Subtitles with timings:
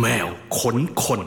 [0.00, 0.28] แมว
[0.58, 1.20] ขนคน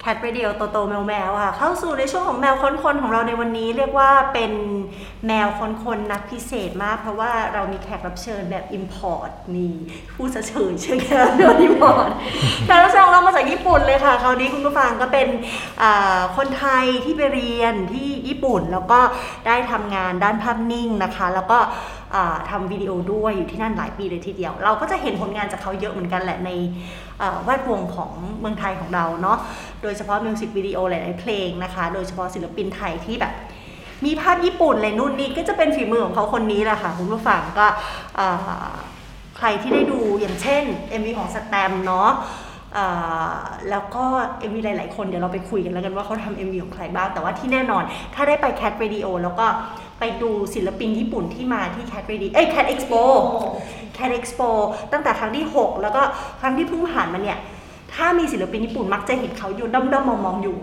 [0.00, 4.52] แคทเดิโอโตโตแมวแมวค่ะ เข้าสู่ในช่วงของแมวค้นคนของเราในวันนี้ เรียกว่าเป็น
[5.26, 9.74] แมวค้นคนนัดพิเศษมาก เพราะว่าเรามีแขกรับเชิญแบบ Import นี่
[10.14, 10.36] พูดเฉ
[10.70, 12.06] ยๆเชื่อแค่โดน Import
[12.64, 15.28] แขกรับเชิญเรามาจากญี่ปุ่นเลยค่ะ คราวนี้คุณผู้ฟังก็เป็น
[16.36, 19.00] คนไทยที่ไปเรียนที่ญี่ปุ่น แล้วก็
[19.46, 21.58] ได้ทำงานด้านภาพนิ่งนะคะ แล้วก็
[22.50, 26.50] ทำวิดีโอด้วยอยู่ที่นั่นหลายปีเลยทีเดียว เราก็จะเห็นผลงานจากเขาเยอะเหมือนกันแหละใน
[27.44, 29.38] แวดวงของเมืองไทยของเราเนาะ
[29.82, 33.32] โดยเฉพาะมิวสิกวิดีโอหลายๆเพลงนะคะ โดยเฉพาะศิลปินไทยที่แบบ
[34.04, 37.66] มีภาพญี่ปุ่นอะไรนู่นนี่ก็จะเป็นฝีมือของเขาคนนี้แหละค่ะคุณผู้ฟังก็
[39.36, 40.62] ใครที่ได้ดูอย่างเช่น
[41.00, 42.10] MV ของสแตมเนาะ
[43.70, 44.04] แล้วก็
[44.48, 47.82] MV หลาย ๆ คนเดี๋ยวเราไปคุยกันแล้วกันว่าเขาทำ MV ของใครบ้าง แต่ว่าที่แน่นอน
[48.14, 49.46] ถ้าได้ไป Cat Radio แล้วก็
[49.98, 53.02] ไปดูศิลปินญี่ปุ่นที่มาที่ Cat Ready เอ้ย Cat Expo
[53.96, 54.50] Cat Expo
[54.92, 56.02] ตั้งแต่ครั้งที่ 6 แล้วก็
[56.40, 57.38] ครั้งที่เพิ่งผ่านมาเนี่ย
[57.94, 60.56] ถ้ามีศิลปินญี่ปุ่นมักจะเห็นเขาอยู่ด้อมๆมองๆอยู่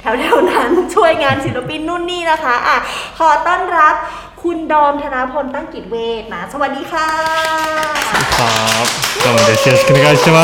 [0.00, 0.04] แถ
[0.36, 2.76] วๆนั้นช่วยงานศิลปินนู่นนี่นะคะอะ
[3.18, 3.94] ขอต้อนรับ
[4.42, 7.08] คุณดอมธนพลตั้งกิจเวทนะ สวัสดีค่ะ
[8.38, 8.86] ครับ
[9.24, 10.40] ดอมเดชเชสคุณกายใช่ไหม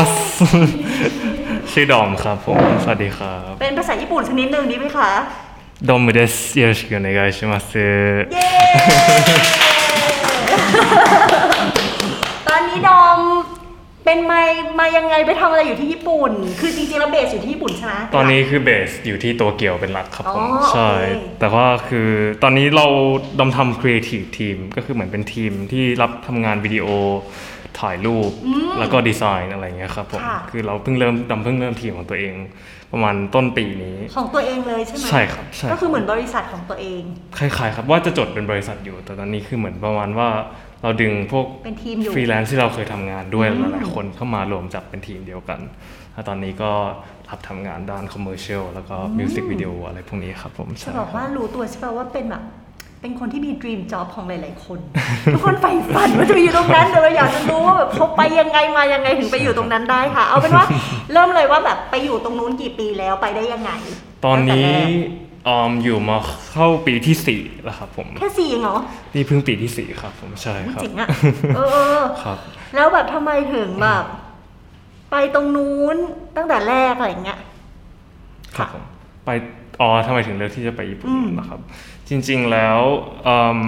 [1.72, 5.10] ชื่อดอมครับผม สวัสดีครับ เป็นภาษาญี่ปุ่นชนิดหนึ่งดีไหมคะ
[5.89, 7.69] ดอมですよろしくお願いします
[8.33, 8.49] เย้
[12.47, 13.19] ตอนนี้ดอม
[14.05, 14.41] เป็นมา
[14.79, 22.09] มายังไงไปทำอะไรอยู่ที่ญี่ปุ่น คือจริงๆแล้วเบสอยู่ที่ญี่ปุ่นใช่ไหม ตอนนี้คือเบสอยู่ที่โตเกียวเป็นหลักครับผม อ๋อ ใช่ โอเค แต่ว่าคือ
[22.43, 22.85] ตอนนี้เรา
[23.39, 26.87] ดอมทำครีเอทีฟทีมก็คือเหมือนเป็นทีมที่รับทำงานวิดีโอ
[27.80, 28.30] ถ่ายรูป
[28.78, 32.34] แล้วก็ดีไซน์อะไรเงี้ยครับผมค่ะคือเราเพิ่งเริ่มดอมเพิ่งเริ่มทีมของตัวเอง
[32.92, 37.02] ประมาณต้นปีนี้ ของตัวเองเลยใช่ไหมใช่ครับใช่ก็คือเหมือนบริษัทของตัวเอง
[37.38, 40.28] คล้ายๆครับว่าจะจดเป็นบริษัทอยู่ แต่ตอนนี้คือเหมือนประมาณว่า
[40.82, 45.60] เราดึงพวกเป็นทีมอยู่ฟรีแลนซ์ที่เราเคยทำงานด้วยอืมหลายๆคนเข้ามารวมจับเป็นทีมเดียวกัน
[46.12, 46.72] แล้วตอนนี้ก็
[47.30, 52.42] รับทำงานด้าน commercial แล้วก็มิวสิกวิดีโออะไรพวกนี้ครับผมจะใช่บอกคว่ารับรู้ตัวใช่ป่ะว่าเป็นแบบ
[53.02, 54.78] เป็นคนที่มีด e ีมจ็อบของหลาย ๆ คน
[55.34, 60.66] ทุกคนใฝ่ฝันว่าจะไปอยู่ตรงนั้นแต่เราอยากจะรู้ว่าแบบเขาไปยังไงมายังไงถึงไปอยู่ตรงนั้นได้ค่ะ เอาเป็นว่า
[61.12, 63.70] เริ่มเลยว่าแบบไปอยู่ตรงนู้นกี่ปีแล้วไปได้ยังไง
[64.24, 64.88] ตอนนี้ตั้งแต่แรก
[65.48, 66.18] ออมอยู่มา
[66.52, 68.76] เข้าปีที่สี่แล้วครับผมแค่สี่เองเหรอ
[69.14, 71.08] นี่เพิ่งปีที่สี่ครับผมใช่ครับจริงอะ
[71.56, 72.38] เออเออครับ
[72.74, 74.04] แล้วแบบทำไมถึงแบบ
[75.10, 75.96] ไปตรงนู้น
[76.36, 77.38] ตั้งแต่แรกอะไรอย่างเงี้ย
[78.56, 78.84] ครับผม
[79.24, 79.30] ไป
[79.80, 81.60] อ๋อทำไมถึงเลือกที่จะไปญี่ปุ่นอืมนะครับ
[82.12, 82.78] จริง ๆแล้ว
[83.26, 83.60] อืม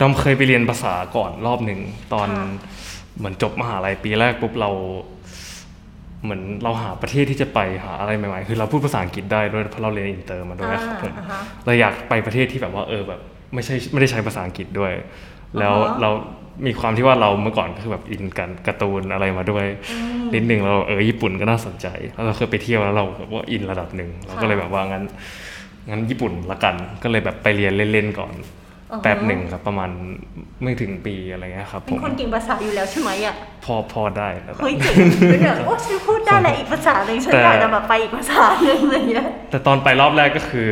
[0.00, 1.80] ดอมเคยไปเรียนภาษาก่อนรอบหนึ่ง
[2.12, 2.28] ตอน
[3.18, 4.70] เหมือนจบมหาลัยปีแรกปุ๊บเรา
[6.24, 13.20] เหมือนเราหาประเทศที่จะไปหาอะไรใหม่ๆ คือเราพูดภาษาอังกฤษได้ด้วยเพราะเราเรียนอินเตอร์มาด้วยครับผมอ่าฮะเราอยากไปประเทศที่แบบว่าเออแบบ
[13.54, 14.92] ไม่ใช่ไม่ได้ใช้ภาษาอังกฤษด้วย
[15.58, 16.10] แล้วอ่าฮะเรา
[16.66, 19.64] มีความที่ว่าเราเมื่อก่อนก็คือแบบ in กับการ์ตูนอะไรมาด้วย
[20.34, 25.04] นิดหนึ่งเราเออญี่ปุ่นก็น่าสนใจแล้วเราเคยไปเที่ยวแล้วเราแบบว่าอินระดับหนึ่งเราก็เลยแบบว่างั้น
[25.88, 28.34] งั้นญี่ปุ่นละกัน ก็เลยแบบไปเรียนเล่นๆก่อน
[28.92, 29.90] อ่าฮะแป๊บหนึ่งครับประมาณ
[30.62, 34.96] ไม่ถึงปีอะไรเงี้ยครับเป็ผนมคนเก่งภาษาอยู่แล้วใช่ไหมอะพอพอได้แล้วเฮ้ยเจ๋ง
[35.30, 40.70] เลยเนี่ยโอ้ฉันพูดได้แหละอีกภาษาหนึ่งฉันแต่อยากจะแบบไปอีกภาษาหนึ่งอะไรเงี้ยแต่ตอนไปรอบแรกก็คือ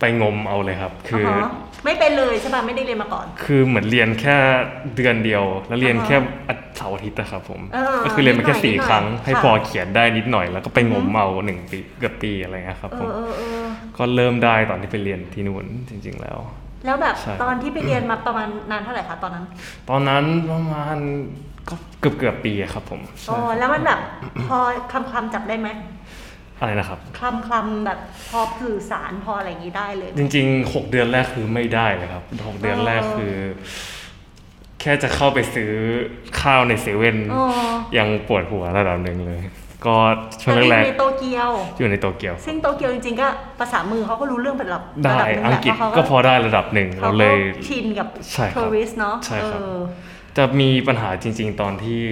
[0.00, 1.50] ไปงมเอาเลยครับ คือออฮะ
[1.84, 4.36] ไม่เป็นเลยใช่ป่ะไม่ได้เรียนมาก่อน คือเหมือนเรียนแค่
[4.96, 6.16] เดือนเดียว แล้วเรียนอ่าฮะแค่
[6.48, 13.66] อาทิตย์เสาร์อาทิตย์นะครับผมเออก็คือเรียนมาแค่นิดหน่อยสี่นิดหน่อยครั้ง ให้ค่ะพอเขียนได้นิดหน่อยแล้วก็ไปงมเอาหนึ่งปีเกือบปีอะไรเงี้ยครับเอผมอเออเออ
[13.98, 16.38] ก็เริ่มได้ตอนที่ไปเรียนที่นู่นจริง ๆ แล้ว
[16.84, 19.44] แล้วแบบใช่ตอนที่ไปเรียนมาประมาณนานเท่าไหร่คะตอนนั้น
[19.90, 20.96] ตอนนั้นประมาณ
[21.68, 24.00] ก็เกือบเกือบๆปีอะครับผมใช่อ๋อแล้วมันแบบ
[24.48, 24.58] พอ
[24.92, 25.68] คำคำๆจับได้ไหม
[26.58, 27.98] อะไรนะครับคำคำๆแบบ
[28.30, 33.34] พอสื่อสารพออะไรอย่างนี้ได้เลยไหมจริงๆหกเดือนแรกคือไม่ได้เลยครับหกเดือนแรกอ๋อคือ
[34.80, 35.72] แค่จะเข้าไปซื้อ
[36.40, 37.44] ข้าวในเซเว่นอ๋อ
[37.98, 39.40] ยังปวดหัวระดับหนึ่งเลย
[39.86, 39.96] ก็
[40.42, 43.28] ช่วงแต่แรกอยู่ในโตเกียวๆอยู่ในโตเกียว ซึ่งโตเกียวจริงๆก็
[43.60, 47.38] ภาษามือเขาก็รู้เรื่องเป็นระดับได้ระดับหนึ่งอัแหงละกฤษเพราะเขาก็พอได้ระดับหนึ่งเขาเราก็เลย
[47.68, 49.78] ชินกับใช่ครับทัวริสเนาะใช่ครับเออ
[50.36, 52.02] จะมีปัญหาจริง ๆ ตอนที่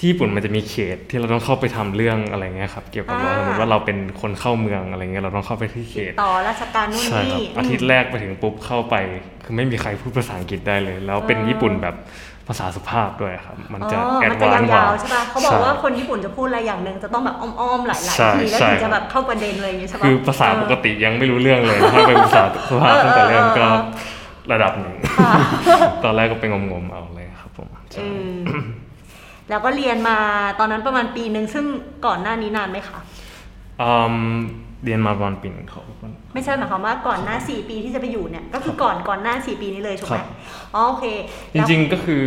[0.00, 8.94] ที่ญี่ปุ่นมันจะมีเขตที่เราต้องเข้าไปทำเรื่องอะไรเงี้ยครับเกี่ยวกับว่าอ่าสมมติว่าเราเป็นคนเข้าเมืองอะไรเงี้ยเราต้องเข้าไปที่เขต ต่อราชการนู่นใช่ครับนี่อาทิตย์แรกไปถึงปุ๊บเข้าไป
[9.44, 11.94] คือไม่มีใครพูดภาษาอังกฤษได้เลย แล้วเป็นอ่าญี่ปุ่นแบบ
[12.48, 23.66] ภาษาสุภาพด้วยครับ มันจะอ๋อแอดมันจะวานซ์กว่ายาวๆใช่ป่ะเขาบอกว่าใช่คนญี่ปุ่นจะพูดอะไรอย่างหนึ่งจะต้องแบบอ้อมๆหลายใช่ๆทีแล้วใช่ถึงจะแบบเข้าประเด็นอะไรอย่างเงี้ยใช่ป่ะคือภาษาปกติยังไม่รู้เรื่องเลยถ้าเป็นภาษาสุภาพตั้งแต่เริ่มก็
[24.52, 25.32] ระดับหนึ่งค่ะ
[26.04, 28.36] ตอนแรกก็ไปงมๆเอาเลยครับผมใช่เออ
[29.48, 30.18] แล้วก็เรียนมา
[30.58, 31.64] ตอนนั้นประมาณปีหนึ่งซึ่ง
[32.06, 32.98] ก่อนหน้านี้นานไหมคะ
[33.82, 34.38] อืม
[34.84, 35.84] เรียนมาประมาณปีหนึงครับ
[36.34, 40.28] ไม่ใช่หมายความว่าก่อนหน้า4ปีที่จะไปอยู่เนี่ย ก็คือก่อนก่อนหน้า4ปีนี้เลยถูกไหมครับ
[40.74, 41.04] อ๋อโอเค
[41.54, 42.24] จริงๆก็คือ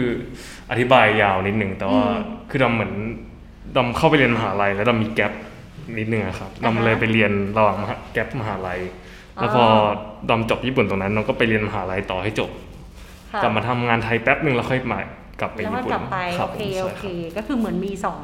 [0.72, 2.04] อธิบายยาวนิดหนึ่งแต่ว่า
[2.50, 2.94] คือดำเหมือน
[3.78, 5.32] ดำเข้าไปเรียนมหาลัยแล้วดำมีแกลบ
[5.98, 8.80] นิดนึงอะครับอ่าฮะดำเลยไปเรียนระหว่างมหาแกลบมหาลัย
[9.36, 9.66] แล้วพอ
[10.30, 12.50] ดำจบญี่ปุ่นตรงนั้นเราก็ไปเรียนมหาลัยต่อให้จบ
[13.32, 15.00] ค่ะกลับมาทำงานไทยแป๊บหนึ่งแล้วค่อยมา
[15.40, 18.22] กลับไปแล้วญี่ก็ปุ่นกลับไปรัโอบเคผมโอใช่เครับก็คือเหมือนมีสอง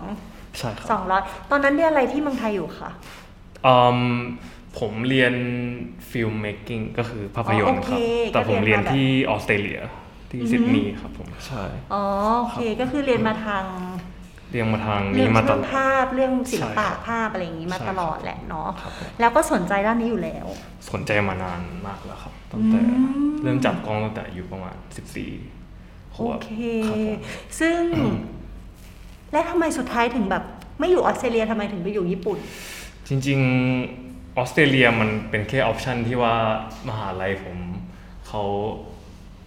[0.57, 1.21] ใช่คสรัอบงร้อย
[1.51, 3.26] ตอนนั้นเรียนอะไรที่เมืองไทยอยู่คะอืม
[4.79, 5.33] ผมเรียน
[6.11, 9.79] ฟิล์มเมคกิ้งก็คือภาพยนตร์ครับอ๋อโอเคแต่ผมก็เรีเรียยนนมาแบบที่ออสเตรเลีย
[10.31, 12.03] ที่ซิดนีย์ครับผมใช่อ๋อ
[12.39, 13.63] โอเคก็คือเรียนมาทาง
[14.51, 20.47] เรียนมาทางเรื่นี้องมาตเรื่องลอดภาพเรื่องศิลปะใช่ครับภาพอะไรอย่างนี้มาใช่ตลอดแหละเนาะครับผมแล้วก็สนใจด้านนี้อยู่แล้ว
[20.91, 22.97] สนใจมานานมากแล้วครับตั้งแต่อื
[23.29, 24.75] มเริ่มจับกล้องตั้งแต่อายู่ประมาณ
[25.45, 26.49] 14ขโอวบเค
[26.87, 27.19] ครับผม
[27.59, 27.81] ซึ่ง
[29.31, 30.43] และทำไมสุดท้ายถึงแบบ
[30.79, 32.37] ไม่อยู่ออสเตรเลียทำไมถึงไปอยู่ญี่ปุ่น
[33.09, 36.35] จริงๆออสเตรเลียมันเป็นแค่ออปชันที่ว่า
[36.87, 37.57] มหาลัยผม
[38.27, 38.43] เขา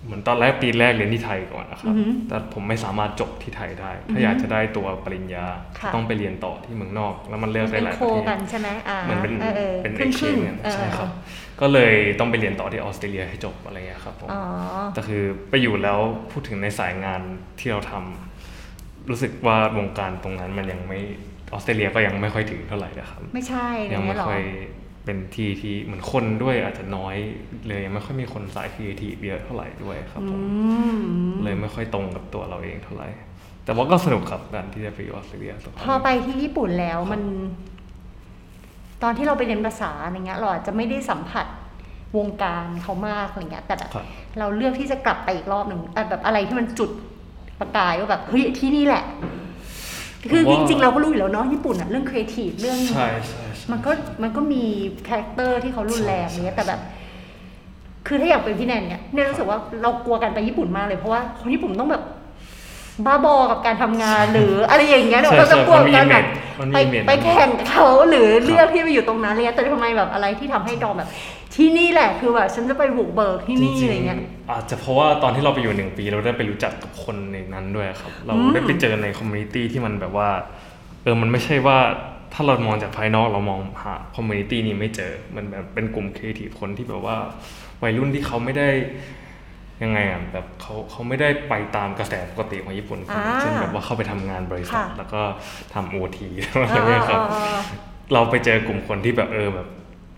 [0.05, 5.47] เหมือนตอนแรกปีแรกเรียนที่ไทยก่อนนะครับอือหือแต่ผมไม่สามารถจบที่ไทยได้อือถ้าหืออยากจะได้ตัวปริญญา
[5.79, 11.09] ค่ะต้องไปเรียนต่อที่เมืองนอก แล้วมันเลือกได้เป็นหลายโคประเทศกันใช่ไหมอ่าเหมือนเป็นออออเป็นครึ่งครึ่ง exchange กันเออใช่ครับ
[11.61, 14.43] ก็เลยต้องไปเรียนต่อที่ออสเตรเลียให้จบอะไรเงี้ยครับผมอ๋อ
[14.95, 15.99] แต่คือไปอยู่แล้ว
[16.31, 17.21] พูดถึงในสายงาน
[17.59, 21.01] ที่เราทำรู้สึกว่าวงการตรงนั้นมันยังไม่
[21.53, 24.43] ออสเตรเลียก็ยังไม่ค่อยถึงเท่าไหร่นะครับไม่ใช่อะไรยังเงี้ไม่ยหรอค่อย
[25.05, 27.17] เป็นที่ที่เหมือนคนด้วยอาจจะน้อย
[27.67, 30.99] เลยยังไม่ค่อยมีคนสายครีเอทีฟเยอะเท่าไหร่ด้วยครับผมอืม
[31.45, 33.09] เลยไม่ค่อยตรงกับตัวเราเองเท่าไหร่
[33.65, 37.23] แต่ว่าก็สนุกครับการที่จะไปอยู่ออสเตรเลียสักพพักอไปที่ญี่ปุ่นแล้วมัน
[39.03, 41.47] ตอนที่เราไปเรียนภาษาอะไรเงี้ยเราอาจจะไม่ได้สัมผัส
[42.19, 44.07] วงการเขามากอะไรเงี้ยแต่แบบครับ
[44.39, 46.91] เราเลือกที่จะกลับไปอีกรอบหนึ่งอะแบบอะไรที่มันจุด
[47.61, 49.05] ประกายว่าแบบเฮ้ยที่นี่แหละ
[50.31, 53.91] คือผมว่าจริงๆเราก็รู้อยู่แล้วเนาะญี่ปุ่นอะเรื่องครีเอทีฟเรื่องใช่ใช่ใช่มันก็
[54.23, 54.63] มันก็มี
[55.09, 56.81] character ที่เขารุนแรงใช่อะไรเงี้ยแต่แบบ
[58.07, 62.03] คือถ้าอยากเป็นพี่แนนเนี่ยเนี่ยรู้สึกว่าเรากลัวกันไปญี่ปุ่นมากเลยเพราะว่าคนญี่ปุ่นต้องแบบ
[63.07, 66.25] บ้าบอกับการทำงานหรืออะไรอย่างเงี้ยใช่เราจะใช่กลัวมันมีกันแบบ
[66.61, 71.11] มันมีไปเมนไปแข่งกับเขาหรือเลือกที่ไปอยู่ตรงนั้นอะไรเงี้ยแต่ทำไมแบบอะไรที่ทำให้ดอมแบบ
[71.55, 80.29] ที่นี่แหละคือแบบฉันจะไปบุกเบิกที่นี่จริอะไรงเงี้ยๆอาจจะเพราะว่าตอนที่เราไปอยู่หนึ่งปีเราได้ไปรู้จักกับคนในนั้นด้วยครับ เราอืมได้ไปเจอใน community ที่มันแบบว่า
[81.03, 81.79] เออมันไม่ใช่ว่า
[82.35, 87.17] ถ้าเรามองจากภายนอกเรามองหา community นี้ไม่เจอ มันแบบเป็นกลุ่มครีเอทีฟคนที่แบบว่า
[87.83, 88.69] วัยรุ่นที่เขาไม่ได้
[89.83, 95.21] ยังไงอะแบบเขาเขาไม่ได้ไปตามกระแสปกติของญี่ปุ่นอ่าเช่นแบบว่าเข้าไปทำงานบริษัทค่ะแล้วก็
[95.75, 97.61] ทำโอทีอะไรเงี้ยครับเออเออเออ
[98.13, 99.69] เราไปเจอกลุ่มคนที่แบบเออแบบ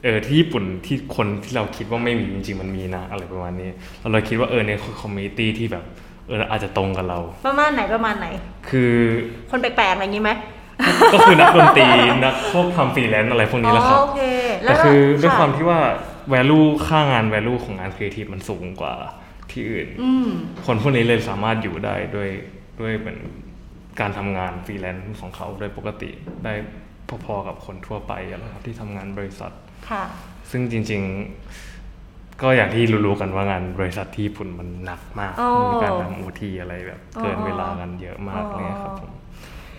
[0.04, 3.70] เออที่ญี่ปุ่นที่คนที่เราคิดว่าไม่มีจริงๆมันมีนะอะไรประมาณนี้
[4.00, 5.84] เราเลยคิดว่าเออใน community ที่แบบ
[6.28, 8.26] เอออาจจะตรงกับเรา ประมาณไหนประมาณไหน
[8.68, 8.92] คือ
[9.50, 10.32] คนแปลกๆอะไรอย่างงี้ไหม
[11.14, 11.88] ก็คือนักดนตรี
[12.24, 14.20] นักพวกทำฟรีแลนซ์อะไรพวกนี้แหละครับอ๋อโอเค
[14.64, 15.80] แล้แต่วคือด้วยะความที่ว่า
[16.32, 18.94] value ค่างาน value ของงานครีเอทีฟมันสูงกว่า
[19.52, 20.28] ที่อื่นอืม
[20.66, 22.28] คนพวกนี้เลยสามารถอยู่ได้ด้วย
[22.80, 23.18] ด้วยเหมือน
[24.00, 26.10] การทำงานฟรีแลนซ์ของเขาโดยปกติ
[26.44, 26.54] ได้
[27.24, 29.52] พอๆกับคนทั่วไปอะนะครับที่ทำงานบริษัท
[29.90, 30.04] ค่ะ
[30.50, 39.10] ซึ่งจริง ๆ ก็อย่างที่รู้ๆกันว่างานบริษัทที่ญี่ปุ่นมันหนักมากอ๋อมีการทำโอทีอะไรแบบอ๋อเกินเวลากันเยอะมากอ๋อเลยครับผม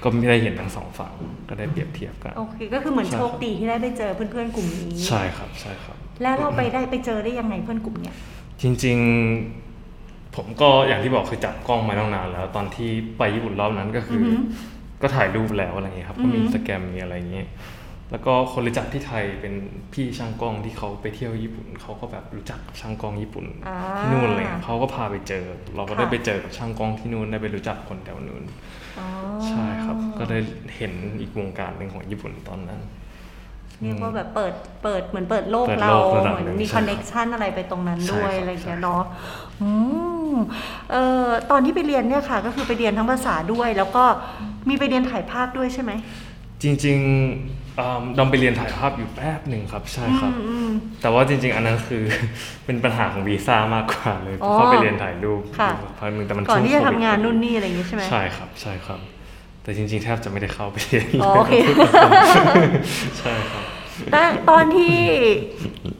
[0.04, 1.14] ก็ไม่ได้เห็นทั้งสองฝั่ง
[1.50, 8.16] ก็ได้เปรียบเทียบกันโอเคก็คือเหมือนใช่โชครับคดีที่ได้ไปเจอเพื่อนๆกลุ่มนี้ ใช่ครับใช่ครับ แล้วเราไปได้ไปเจอได้ยังไงเพื่อนกลุ่มเนี้ย
[8.62, 14.40] จริงๆผมก็อย่างที่บอกคือจับกล้องมาตั้งนานแล้ว ตอนที่ไปญี่ปุ่นรอบนั้นก็คือออหือ
[15.02, 17.48] ก็ถ่ายรูปแล้วอะไรเงี้ยครับก็มีอือหือสแกมมีอะไรอย่างเงี้ย
[18.12, 19.54] แล้วก็คนรู้จักที่ไทยเป็น
[19.94, 28.44] พี่ช่างกล้องที่เขาไปเที่ยวญี่ปุ่นเขาก็แบบรู้จักกับช่างกล้องญี่ปุ่นอ่าที่นู่นอะไรเลยเขาก็พาไปเจอ เราก็ค่ะได้ไปเจอกับช่างกล้องที่นู่นได้ไปรู้จักคนแถวนู้น
[29.00, 29.08] อ๋อ
[29.48, 30.38] ใช่ครับ ก็ได้
[30.78, 32.82] เห็นอีกวงการหนึ่งของญี่ปุ่นตอนนั้น
[33.84, 39.04] เรียกว่าแบบเปิดเปิดเหมือนเปิดโลกเปิดเราโลกระดับเหมือนหนึ่งมีใช่คอนเน็กชันอะไรไปตรงนั้นด้วยใช่ครับอะไรอย่างเงี้ยเนาะ
[39.62, 39.70] อื
[40.32, 40.34] ม
[40.92, 44.04] เอ่อตอนที่ไปเรียนเนี่ยค่ะ ก็คือไปเรียนทั้งภาษาด้วย แล้วก็
[44.70, 45.92] มีไปเรียนถ่ายภาพด้วยใช่ไหม
[46.64, 50.70] จริงๆอ่าดำไปเรียนถ่ายภาพอยู่แป๊บหนึ่งครับใช่ครับอืมอืม
[51.02, 52.04] แต่ว่าจริง ๆ อันนั้นคือ
[52.66, 59.00] เป็นปัญหาของวีซ่ามากกว่าเลยอ๋อเข้าไปเรียนถ่ายรูปค่ะอยู่พักหนึ่งแต่มันก่อนช่วที่จะโคทำวิดงานพอดีนู่นนี่อะไรอย่างงี้ใช่ไหมใช่ครับใช่ครับ
[59.64, 61.54] แต่จริง ๆ แทบจะไม่ได้เข้าไปเรียนอ๋อโอเค
[63.20, 63.66] ใช่ครับ
[64.12, 64.96] แต่ตอนที่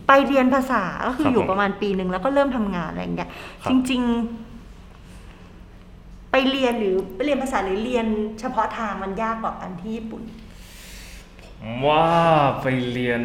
[0.08, 3.30] ไปเรียนภาษาก็คือครับอยู่ผมประมาณปีหนึ่งแล้วก็เริ่มทำงานอะไรอย่างเงี้ย
[3.64, 4.02] ครับจริง
[5.38, 8.06] ๆ ไปเรียนหรือไปเรียนภาษาหรือเรียน
[8.40, 10.24] เฉพาะทางมันยากกว่ากันที่ญี่ปุ่น
[11.62, 12.06] ผมว่า
[12.62, 13.22] ไปเรียน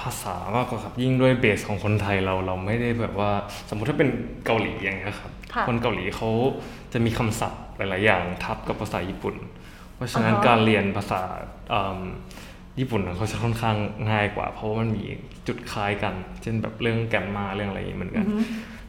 [0.00, 3.30] ภาษามากกว่าครับ ยิ่งด้วยเบสของคนไทยเราเราไม่ได้แบบว่า
[3.68, 4.10] สมมุติถ้าเป็น
[4.46, 6.30] เกาหลีอย่างเงี้ยครับค่ะคนเกาหลีเขา
[6.92, 9.34] จะมีคำศัพท์หลาย ๆ อย่างทับกับภาษาญี่ปุ่น
[9.94, 11.22] เพราะฉะนั้นอ่าฮะการเรียนภาษา
[11.72, 12.00] อืม
[12.80, 13.76] ญี่ปุ่นเขาจะค่อนข้าง
[14.10, 15.04] ง่ายกว่า เพราะว่ามันมี
[15.48, 18.24] จุดคล้ายกัน เช่นแบบเรื่องแกมมาเรื่องอะไรอย่างนี้เหมือนกัน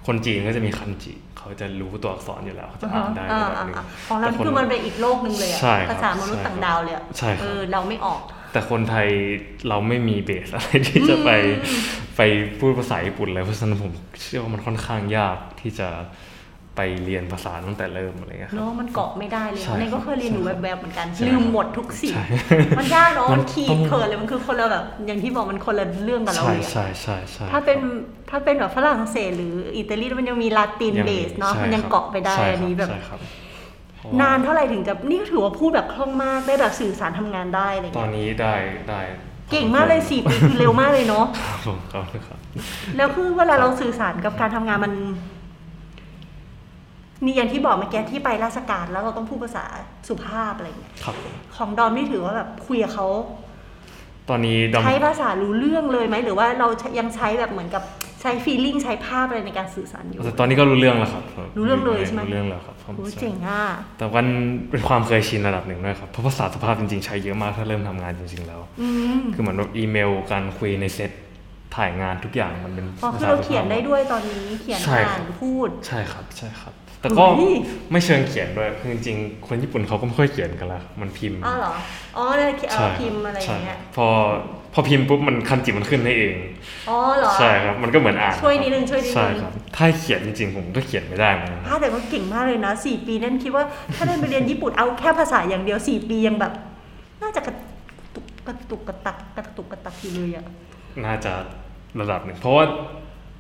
[0.08, 8.22] คนจีนก็จะมีคันจิ เขาจะรู้ตัวอักษรอยู่แล้วเขาจะอ่านได้ระดับหนึ่งอ่าๆๆของเรานี่คือมันเป็นอีกโลกหนึ่งเลยอะใช่ครับภาษามนุษย์ใช่ครับต่างดาวเลยอะใช่ครับเออเราไม่ออก
[8.54, 9.08] แต่คนไทย
[9.70, 11.30] เราไม่มีเบสอะไรที่จะไป
[12.18, 12.22] ไป
[12.60, 13.92] พูดภาษาญี่ปุ่นเลยเพราะฉะนั้นผม
[14.22, 15.88] เชื่อว่ามันค่อนข้างยากที่จะ
[16.78, 22.26] ไปเรียนภาษาตั้งแต่เริ่มอะไรเงี้ยครับเนาะมันเกาะไม่ได้เลยใช่เนยก็ครับเคยเรียนอยู่ใช่ครับแวบๆเหมือนกันใช่ลืมหมดทุกสิ่งใช่
[22.80, 33.20] มันยากเนาะมัมันนขีต้ดองเขินเลยมันคือคนละแบบอย่างที่บอกมันคนละเรื่องกับเราใช่เลยอะใช่ใช่ใช่ถ้าเป็นครับถ้าเป็นแบบฝรั่งเศสหรืออิตาลีมันยังมีลาตินยังเบมีสเนาะใช่มันยังครับเกาะไปได้ใช่อันนี้แบบใช่ครับ
[33.98, 38.54] เพราะว่นานเท่าไหร่ถึงจะนี่ก็ถือว่าพูดแบบคล่องมากได้แบบสื่อสารทำงานได้อะไรตอเงี้นยนี้ได้
[38.90, 39.02] ได้
[39.52, 42.40] เก่งมากเลยสี่ปีคือเร็วมากเลยเนาะครับผมครับครับ
[42.98, 44.94] แล้วคือเวลาเราสื่อสารกับการทำงานมัน
[47.24, 49.64] นี่อย่างที่บอกเมื่อกี้ที่ไปราชการแล้วเราต้องพูดภาษา
[50.08, 53.08] สุภาพอะไรเงี้ยครับผมของดอมนี่ถือว่าแบบคุยกับเขา
[54.30, 56.68] ตอนนี้ดอมใช้ภาษารู้เรื่องเลยไหมหรือว่าเรา
[57.00, 57.84] ยังใช้แบบเหมือนกับ
[58.22, 61.24] ใช้ฟีลลิ่งใช้ภาพอะไรในการสื่อสารอยู่แต่ตอนนี้ก็รู้เรื่องแล้วครับ
[61.58, 63.64] รู้เรื่องเลยใช่ไหมรู้เรื่องแล้วครับผมโอ้ใช่เจ๋งอะ
[63.98, 64.26] แต่วัน
[64.70, 71.12] เป็นความเคยชินระดับหนึ่งด้วยครับเพราะภาษาสุภาพจริงๆใช้เยอะมากถ้าเริ่มทำงานจริงๆแล้วอืมคือเหมือนแบบอีเมลการคุยในเซต
[71.76, 77.56] ถ่ายงานทุกอย่างมันเป็นอ๋อภาคือษาเราสุภาพเขียนได้ด้วยตอนนี้เขียนใช่อ่าครันบพูดใช่ครับใช่ครับ แต่ก็เฮ้ย
[77.92, 81.74] ไม่เชิงเขียนด้วยคือจริงๆคนญี่ปุ่นเขาก็ไม่ค่อยเขียนกันละมันพิมพ์อ๋อเหรอ
[82.18, 84.08] อ๋อเนี่ยเขียนใช่เอาครับพิมพ์อะไรอย่างเงี้ยใช่พอ
[84.74, 86.36] พอพิมพ์ปุ๊บมันคันจิมันขึ้นให้เอง
[86.90, 93.64] อ๋อเหรอใช่ครับมันก็เหมือนอ่านช่วยนิดนึงช่วยนิดนึงใช่ครับถ้าให้เขียนจริงๆผมก็เขียนไม่ได้เหมือนกันอ่าแต่ก็เก่งมากเลยนะสี่ปีนั่นคิดว่า
[93.96, 96.54] ถ้าได้ไปเรียนญี่ปุ่นเอาแค่ภาษาอย่างเดียวสี่ปียังแบบ
[97.22, 97.56] น่าจะกระ
[98.16, 100.46] ตุกกระตุกกระตักกระตุกกระตักอยู่เลยอะ
[101.06, 101.32] น่าจะ
[102.00, 102.66] ระดับหนึ่งเพราะว่า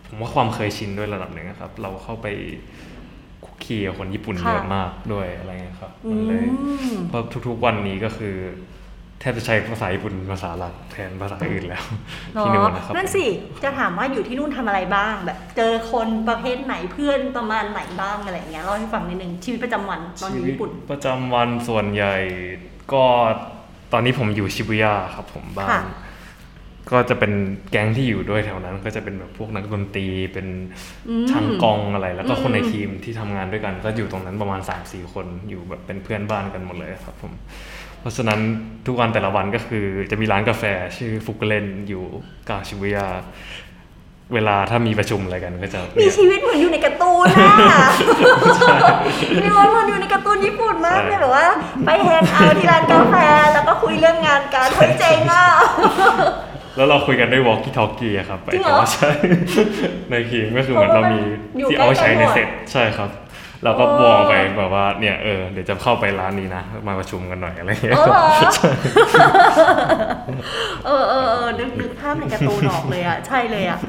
[0.08, 2.28] ผมว่าความเคยชินด้วยระดับหนึ่งนะครับ เราเข้าไป
[3.48, 6.46] คุกคีกับคนญี่ปุ่นเยอะมากด้วยอะไรเงี้ยครับอืมันเลย
[6.94, 8.36] มเพราะทุกๆวันนี้ก็คือ
[9.20, 11.84] แทบจะใช้ภาษาญี่ปุ่นเป็นภาษาหลักแทนภาษาอื่นแล้ว
[12.36, 13.25] เนาที่นู่นะนะครับนั่นสิ
[13.63, 22.16] จะถามว่าอยู่ที่นู่นทำอะไรบ้าง แบบเจอคนประเภทไหนเพื่อนประมาณไหนบ้างอะไรอย่างเงี้ยเล่าให้ฟังนิดนึงชีวิตประจำวันตอนอยู่ญี่ปุ่นชีวิตประจำวันส่วนใหญ่
[22.94, 23.04] ก็
[23.94, 25.82] ตอนนี้ผมอยู่ชิบุย่าครับผมบ้านค่ะ
[26.91, 27.32] ก็จะเป็น
[27.72, 30.48] แก๊งที่อยู่ด้วยแถวนั้น ก็จะเป็นแบบพวกนักดนตรีเป็น
[31.10, 37.34] อืมช่างกองอะไร แล้วก็อืมคนในทีมที่ทำงานด้วยกัน ก็อยู่ตรงนั้นประมาณ3าสี่คนอยู่แบบเป็นเพื่อนบ้านกันหมดเลยครับผม
[38.00, 38.39] เพราะฉะนั้น
[38.88, 40.63] ทุกวันแต่ละวันก็คือจะมีร้านกาแฟ
[40.98, 42.03] ชื่อฟุกเลนอยู่
[42.50, 43.08] กลางชิบุย่า
[44.34, 47.88] เวลาถ้ามีประชุมอะไรกันก็จะมีเรียกชีวิตเหมือนอยู่ในการ์ตูนน่ะ
[49.44, 51.48] มีวันเหมือนอยู่ในการ์ตูนญี่ปุ่นมากเลยแบบว่า
[51.86, 53.15] ไปแฮงเอาท์ที่ร้านกาแฟ
[53.53, 55.46] แล้วก็คุยเรื่องงานกันเฮ้ยเจ๋งอะ
[56.77, 59.10] แล้วเราคุยกันด้วย walkie talkie อะครับจริงเหรอแต่ว่าใช่
[60.12, 61.19] ในทีมก็คือเหมือนเรามี
[61.57, 63.10] อยู่ที่เอาไว้ใช้ในใกล้ๆหมดเซ็ตใช่ครับ
[63.63, 68.25] เราก็โอ้บอกไปแบบว่าเนี่ยเออเดี๋ยวจะเข้าไปร้านนี้นะ มาประชุมกันหน่อยอะไรอย่างเงี้ยอ๋อเหรอ
[70.86, 73.79] เออเออเออนึกนึกภาพในการ์ตูนออกเลยอะ ใช่เลยอะ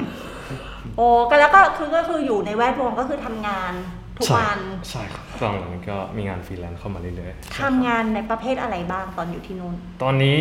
[0.97, 3.73] โอ้ก็แล้วก็คือก็คืออยู่ในแวดวงก็คือทำงาน
[4.19, 4.59] ทุกใช่วัน
[4.89, 10.39] ใช่ครับตอนหลังก็มีงานฟรีแลนซ์เข้ามาเรื่อยๆทำงานในประเภทอะไรบ้างตอนอยู่ที่นู่น ตอนนี้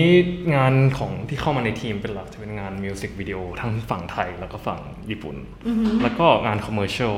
[0.54, 4.80] งานของที่เข้ามาในทีมเป็นหลักจะเป็นงานมิวสิกวิดีโอทั้งฝั่งไทยแล้วก็ฝั่ง
[5.11, 7.16] ญี่ปุ่นอือหือแล้วก็งาน commercial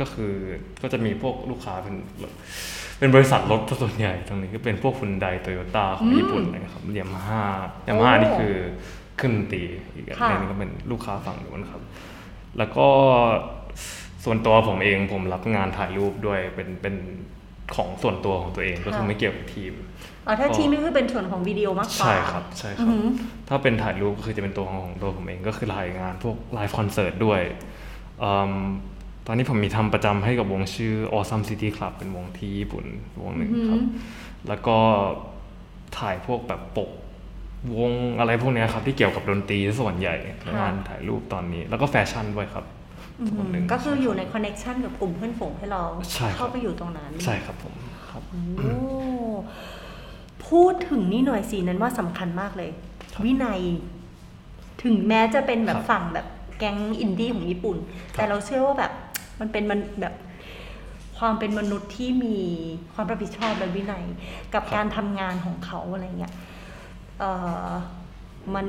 [0.00, 0.34] ก็คือ
[0.82, 1.96] ก็จะมีพวกลูกค้าเป็น
[2.98, 7.42] เป็นบริษัทรถส่วนใหญ่ตรงนี้ก็เป็นพวกฮุนไดโตโยต้าของญี่ปุ่นนะครับยามาฮ่า
[7.88, 8.54] ยามาฮ่านี่คือ
[9.20, 9.62] ขึ้นดนตรี
[9.94, 11.82] อีกอันค่ะหนึงก็เป็นลูกค้าฝั่งนู้นครับ
[12.58, 12.86] แล้วก็
[14.26, 16.94] ส่วนตัวผมเองผมรับงานถ่ายรูปด้วยเป็นเป็น
[17.76, 19.72] ของส่วนตัวของตัวเองก็คือไม่เกี่ยวกับทีม
[20.26, 23.06] อ๋อถ้าทีมนี่คือเป็นส่วนของวิดีโอมากกว่าใช่ครับใช่คอืรับอหือ
[23.48, 27.40] ถ้าเป็นถ่ายรูปก็คือจะเป็นตัวของของตัวผมเองก็คือถ่ายงานพวก live concert ด้วย
[28.22, 28.54] อืม
[29.26, 32.84] ตอนนี้ผมมีทำประจำให้กับวงชื่อ Awesome City Club เป็นวงที่ญี่ปุ่น
[33.22, 33.82] วงหนึ่งครับ
[34.48, 34.78] แล้วก็
[35.98, 36.90] ถ่ายพวกแบบปก
[37.76, 42.64] วงอะไรพวกเนี้ยครับที่เกี่ยวกับดนตรีส่วนใหญ่ในงานถ่ายรูปตอนนี้ แล้วก็แฟชั่นด้วยครับ
[43.20, 45.82] อือหืส่วนหนึ่องก็คืออยู่ใน connection กับกลุ่มเพื่อนฝูงให้เรา
[46.14, 47.74] ใช่ครับเข้าไปอยู่ตรงนั้น ใช่ครับผม
[48.10, 48.22] ครับ
[48.56, 48.76] โอ้
[50.48, 52.70] พูดถึงนี่หน่อยสินั้นว่าสำคัญมากเลย
[53.24, 53.60] วินัย
[54.82, 56.26] ถึงแม้จะเป็นแบบครับฝั่งแบบ
[56.58, 58.92] แก๊งอินดี้ของญี่ปุ่นครับแต่เราเชื่อว่าแบบ
[59.40, 60.14] มันเป็นมันแบบ
[61.18, 62.36] ความเป็นมนุษย์ที่มี
[62.94, 64.04] ความรับผิดชอบและวินัย
[64.54, 66.34] กับการทำงานของเขาอะไรเงี้ย
[67.20, 67.24] เอ
[67.68, 67.70] อ
[68.54, 68.66] มัน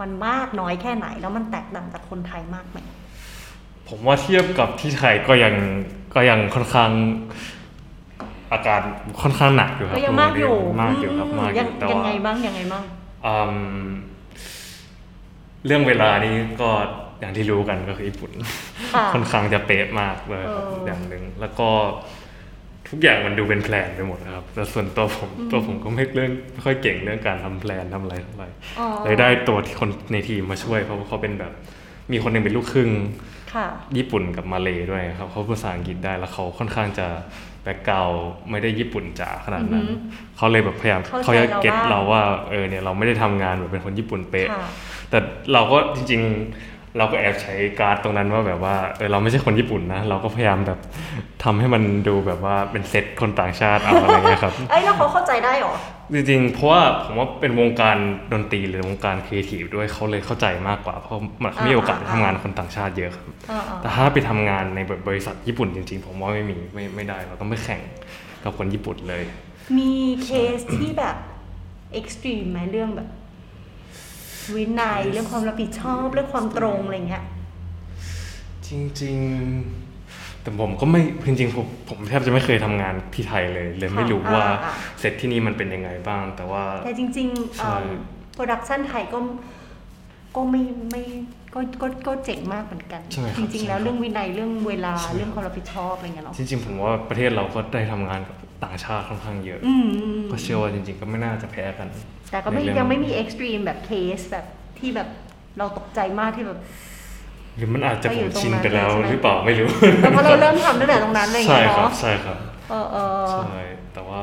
[0.00, 2.78] มันมากน้อยแค่ไหน แล้วมันแตกต่างจากคนไทยมากไหม
[3.88, 5.54] ผมว่าเทียบกับที่ไทยก็ยัง
[6.14, 6.90] ก็ยังค่อนข้าง
[8.52, 8.80] อาการ
[9.22, 12.82] ค่อนข้างหนักอยู่ครับก็ยังมากอยู่มากอยู่ครับมมากอยัยู่แต่ยังว่าไงบ้างยังไงบ้าง
[13.26, 13.88] อืม
[15.66, 16.70] เรื่องเวลานี้ก็
[17.20, 18.30] อย่างที่รู้กันก็คือญี่ปุ่น
[18.94, 21.68] ค่ะค่อนข้างจะเป๊ะมากเลยครับเออออย่างหนึ่งแล้วก็
[22.88, 31.52] ทุกอย่างมันดูเป็นแพลนไปหมดนะครับ แต่ส่วนตัวผมตัวผมก็ไม่เรื่องไม่ค่อยเก่งเรื่องการทำแพลนทำอะไรเท่าไหร่อ๋อเลยได้ตัวที่คนในทีมมาช่วยเพราะว่าเขาเป็นแบบ
[32.12, 33.35] มีคนหนึ่งเป็นลูกครึ่งค่ะ
[33.96, 37.06] ญี่ปุ่นกับมาเลยด้วยครับเขาพูดภาษาอังกฤษได้แล้วเขาค่อนข้างจะ
[37.62, 38.08] แบ็กกราว
[38.50, 44.68] ไม่ได้ญี่ปุ่นจ๋าขนาดนั้นอือฮึเขาเลยแบบพยายามเข้าใจเขาจะเก็ตเราเราบ้างว่าเออเนี่ยเราไม่ได้ทำงานแบบเป็นคนญี่ปุ่นเป๊ะค่ะ
[45.10, 45.18] แต่
[45.52, 46.22] เราก็จริง
[46.58, 50.78] ๆ เราก็แอบใช้การ์ดตรงนั้นว่าแบบว่าเออเราไม่ใช่คนญี่ปุ่นนะ เราก็พยายามแบบ
[51.44, 55.74] ทำให้มันดูแบบว่าเป็นเซตคนต่างชาติเอาอะไรเงี้ยครับเอ้ยแล้วเขาเข้าใจได้เหรอ
[56.14, 57.96] จริงๆเพราะว่าผมว่าเป็นวงการ
[58.32, 67.80] ดนตรีหรือวงการครีเอทีฟด้วยเขาเลยเข้าใจมากกว่าเพราะมันเขามีโอกาสอ่าทำงานกับคนต่างชาติเยอะครับอ่าๆแต่ถ้าไปทำงานในแบบบริษัทญี่ปุ่นจริง ๆ ผมว่าไม่มีไม่ไม่ได้เราต้องไปแข่ง
[68.44, 69.22] กับคนญี่ปุ่นเลย
[69.78, 69.92] มี
[70.24, 71.16] เคสที่แบบ
[71.92, 73.08] extreme ไหมเรื่องแบบ
[74.54, 77.24] วินัยเรื่องความรับผิดชอบเรื่องความตรงอะไรเงี้ย
[78.66, 78.68] จ
[79.02, 79.18] ริง
[79.66, 79.85] ๆ
[80.46, 87.76] แต่ผมก็ไม่จริงๆผมผมแทบจะไม่เคยทำงานที่ไทยเลยเลยไม่รู้ว่าอ่าเซตที่นี่มันเป็นยังไงบ้าง แต่ว่าแต่จริงๆใช่
[88.34, 89.18] production ไทยก็
[90.36, 91.02] ก็ไม่ไม่
[91.54, 101.88] ก็ก็ก็เจ๋งมากเหมือนกันใช่ไหมคจรับริงๆใช่แล้วครับเรื่องวินัยเรื่องเวลาใช่ครับเรื่องความรับผิดชอบอะไรเงี้ยเนาะจริงๆผมว่าประเทศเราก็ได้ทำงานกับต่างชาติค่อนข้างเยอะอืมอืมก็เชื่อว่าจริง ๆ ก็ไม่น่าจะแพ้กัน
[102.30, 104.46] แต่ก็ไม่ในเรื่องยังไม่มีเอ็ extreme แบบเคสแบบ
[104.78, 105.08] ที่แบบ
[105.58, 106.60] เราตกใจมากที่แบบ
[107.56, 109.68] หรือมันอาจจะก็ผอยู่มตรงชินนั้นไปแล้วใช่ไหมหรือเปล่าไม่รู้
[110.02, 112.36] แต่พอเราเริ่มทำตั้งแต่ตรงนั้นอะไรใช่เงี้ยครับเนาะใช่ครับ
[112.70, 113.60] เออเออใช่
[113.94, 114.20] แต่ว่า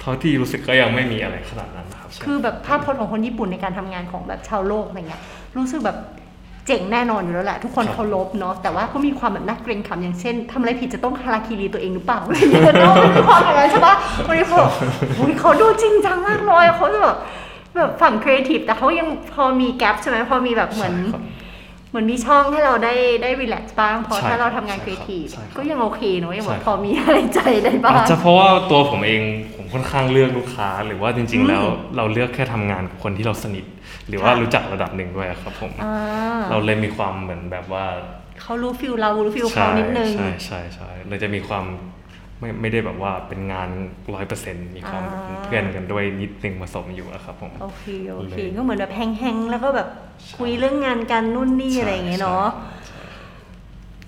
[0.00, 5.22] เท่าที่รู้สึกก็ยังไม่มีอะไรขนาดนั้นนะครับ คือแบบภาพพจน์ของคนญี่ปุ่นในการทำงานของแบบชาวโลกอะไรเงี้ย
[5.56, 5.98] รู้สึกแบบ
[6.66, 13.94] เจ๋งแน่นอนอยู่แล้วแหละทุกคนเคารพเนาะแต่ว่าก็มีความแบบน่าเกรงขามอย่างเช่นทำอะไรผิดจะต้องคาราคิรีตัวเองหรือเปล่าอะไรเงี้ยเนาะมันมีความอย่างนั้นใช่ปะ
[14.26, 14.70] วันนี้เขาบอก
[15.16, 17.16] โอ้ยเขาดูจริงจังมากเลยเขาจะแบบ
[17.76, 21.35] แบบฝั่งครีเอทีฟแต่เขายังพอมีแกลบใช่ไหมพอมีแบบเหมือนใช่ครับเห
[21.96, 29.22] เหมือนมีช่องให้เราได้ได้ relax บ้างเพราะใช่ถ้าเราทำงานใช่ครีเอทีฟใช่ครับก็ยังโอเคเนาะยังแบบใช่พอมีอะไรใจได้บ้างอาจจะเพราะว่าตัวผมเอง
[29.56, 31.64] ผมค่อนข้างเลือกลูกค้า หรือว่าจริงอืมๆแล้ว
[31.96, 33.64] เราเลือกแค่ทำงานกับคนที่เราสนิท
[34.08, 35.94] หรือว่าค่ะรู้จักระดับหนึ่งด้วยครับผมอ่า
[36.50, 37.84] เราเลยมีความเหมือนแบบว่า
[38.42, 41.64] เขารู้ feel เรารู้ feel เขานิดนึงใช่ใช่ใช่เลยจะมีความ
[42.40, 43.68] ไม่ไม่ได้แบบว่าเป็นงาน
[44.14, 49.88] ร้อยเปอร์เซ็นต์มีความอ่าเป็นเพื่อนกันด้วยนิดนึงผสมอยู่อะครับผมโอเคโอเคเลยก็เหมือนแบบแฮงๆแล้วก็แบบ
[50.36, 52.46] คุยเรื่องงานกันนู่นนี่อะไรอย่างเงี้ยเนาะ
[52.88, 53.02] ใช่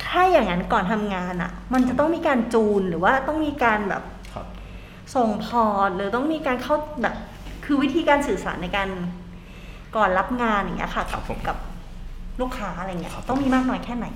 [0.05, 4.03] ถ้าอย่างนั้นก่อนทำงานอะ่ะมันจะต้องมีการจูนหรือว่าต้องมีการแบบ
[4.35, 4.47] ครับ
[5.15, 7.15] ส่งพอร์ตหรือต้องมีการเข้าแบบ
[7.65, 8.89] คือวิธีการสื่อสารในการ
[9.97, 11.57] ก่อนรับงานอย่างเงี้ยค่ะครักับบผมกับ
[12.41, 14.07] ลูกค้าอะไรเงี้ยครับต้องมีมากน้อยแค่ไหน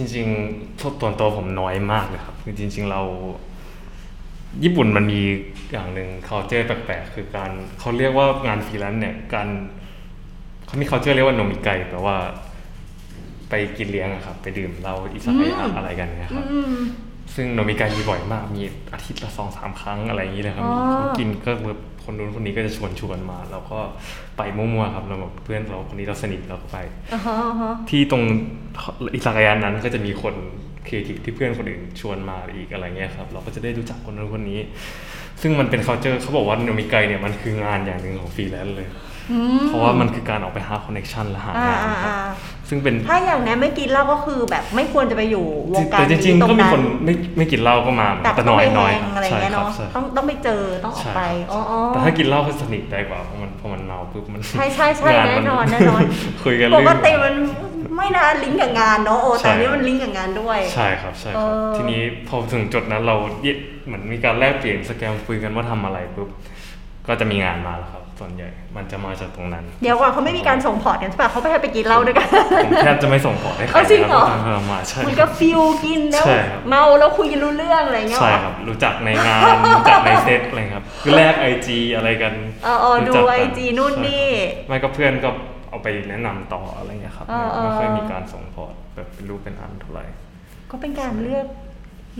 [0.00, 3.02] จริงๆตัวตัวผมน้อยมากเลยครับคือจริง ๆเรา
[4.64, 5.20] ญี่ปุ่นมันมี
[5.72, 9.48] อย่างหนึ่ง culture แปลกๆ คือการเขาเรียกว่างานฟรีแลนซ์เนี่ยการ
[10.66, 12.16] เขามี culture เรียกว่า 飲み会 แปลว่า
[13.48, 16.76] ไปกินเลี้ยงอะครับ ไปดื่มเหล้าอิซากายะอืมอะไรกันเนี่ยครับอืม
[17.34, 23.78] ซึ่ง 飲み会 มีบ่อยมากมีอาทิตย์ละสองสามครั้งอะไรอย่างนี้เลยครับอ๋อเขากินก็แบบ คนนู้นคนนี้ก็จะชวนชวนๆมา เราก็
[24.36, 26.78] ไปมั่วๆครับเราแบบเพื่อนเราคนนี้เราสนิทเราก็ไป
[27.12, 28.22] อ่าฮะอ่าฮะที่ตรง
[29.14, 30.34] อิซากายะนั้นก็จะมีคน
[30.86, 34.60] ครีเอทีฟที่เพื่อนคนอื่นชวนมาอีกอะไรเงี้ยครับ เราก็จะได้รู้จักคนนั้นคนนี้
[35.40, 38.88] ซึ่งมันเป็น culture เขาบอกว่าโนมิไกเนี่ยมันคืองานอย่างหนึ่งของฟรีแลนซ์เลย
[39.32, 42.16] อืมเพราะว่ามันคือการออกไปหาคอนเน t ชันและหาอ่างานอ่าครับอ่า
[42.70, 56.00] ซึ่งเป็นถ้าอย่างนั้นไม่กินเหล้าก็คือแบบไม่ควรจะไปอยู่วงการแต่จริงนี้ๆตรก็งมีนั้นคนไม่ไม่กินเหล้าก็มาแต่แต่ต้น้องอยไปน้อยแฮงอะไรใช่เงี้ยครับเนาะใช่ต้องต้องไปเจอต้องออกใช่ไปครับอ๋ออ๋อแต่ถ้ากินเหล้าก็สนิทได้กว่าเพราะมันพอมันเมาปุ๊บมันใช่ใช่ใช่งาแน่นอนมัแน่นอน
[56.44, 57.34] คุยกันปเรื่องกติมัน
[57.96, 63.48] ไม่น่าลิงก์กับงานเนาะโอ้แต่อันนี้มันลิงก์กับงานด้วย ใช่ครับใช่ครับเออทีนี้พอถึงจุดนั้นเราเย
[63.86, 66.28] เหมือนมีการแลกเปลี่ยนสแกมคุยกันว่าทำอะไรปุ๊บ
[67.06, 72.28] ก็จะมีงานมาแล้วครับ ส่วนใหญ่ มันจะมาจากตรงนั้น เดี๋ยวก่อนเขาไม่มีการส่งพอร์ตกันใช่ปะเขาไปให้ไปกินเหล้าด้วยกัน
[72.64, 79.40] ผมแทบจะไม่ส่งพอร์ตให้ใครเอาจริงเหรอคบทำมาใช่มันก็ฟิลกินแล้วใช่ครับเมาแล้วคุยกันรู้เรื่องอะไรเงี้ยใช่เหรอครับ รู้จักในงาน
[79.76, 82.32] รู้จักในเซตอะไรครับคือแลกไอจีอะไรกัน
[82.64, 85.28] เออเออรู้จักดูกั IG นู่นนี่ใช่ครับไม่ก็เพื่อนก็
[85.70, 90.04] เอาไปแนะนำต่ออะไรเงี้ยครับเออเออไม่ค่อยมีการส่งพอร์ตแบบเป็นรูปเป็นอันเท่าไหร่
[90.70, 91.46] ก็เป็นการเลือก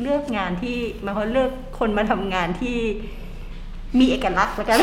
[0.03, 2.77] เลือกงานที่หมายความว่าเลือกคนมาทำงานที่
[3.99, 4.79] มีเอกลักษณ์แล้วกัน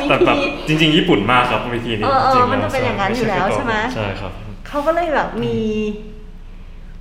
[0.00, 4.32] วิแต่แบบธีจริง ๆ ญี่ปุ่นมากครับวิธีนี้เออเออจริงๆมันจะแล้วเป็นอย่างนั้นอยู่แล้วใช่ไหมใช่ครับ
[4.68, 5.56] เขาก็เลยแบบมี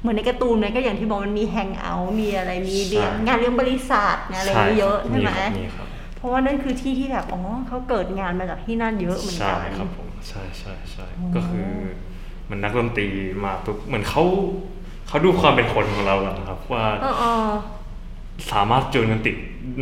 [0.02, 11.68] เหมือนในการ์ตูนเลยก็อย่างที่บอกมันมีแฮงเอาท์มีอะไรมีเรียนใช่งานเลี้ยงบริษัทงานอะไรเยอะๆใช่ไหมครับมีครับเพราะว่านั่นคือที่ที่แบบอ๋อเขาเกิดงานมาจากที่นั่นเยอะเหมือนใช่กันครับผมใช่ใช่ใช่อ๋อก็คือ
[12.46, 13.08] เหมันนักดนตรี
[13.44, 14.24] มาปุ๊บเหมือนเขา
[15.08, 17.50] เขาดูความเป็นคนของเราอะครับว่าเออเออ
[18.52, 19.36] สามารถจูนกันติด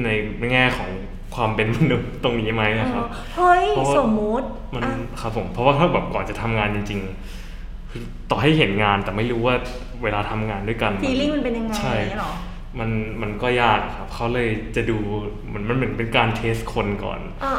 [0.03, 0.09] ใน
[0.53, 0.89] แง่ของ
[1.35, 3.05] ความเป็นมนุษย์ตรงนี้ไหมนะครับ
[3.37, 9.55] เฮ้ยเพราะว่าสมมุติมันอะครับผมเพราะว่าถ้าแบบก่อนจะทำงานจริงๆคือต่อให้เห็นงานแต่ไม่รู้ว่า
[10.03, 12.33] เวลาทำงานด้วยกัน feeling มันเป็นยังไงใช่อย่างเงี้ยเหรอ
[12.79, 12.89] มัน
[13.21, 14.97] มันก็ยากครับเขาเลยจะดู
[15.45, 17.53] เหมือนมันเหมือนเป็นการ test คนก่อนอ่า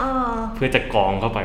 [0.55, 1.41] เพื่อจะกรองเข้าไป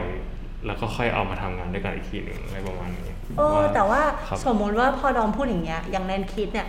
[0.66, 6.68] แล้วก็ค่อยเอามาทำงานด้วยกันอีกทีหนึ่งอะไรประมาณนี้เออแต่ว่าครับสมมติว่าพอดอมพูดอย่างเงี้ยอย่างแนนคิดเนี่ย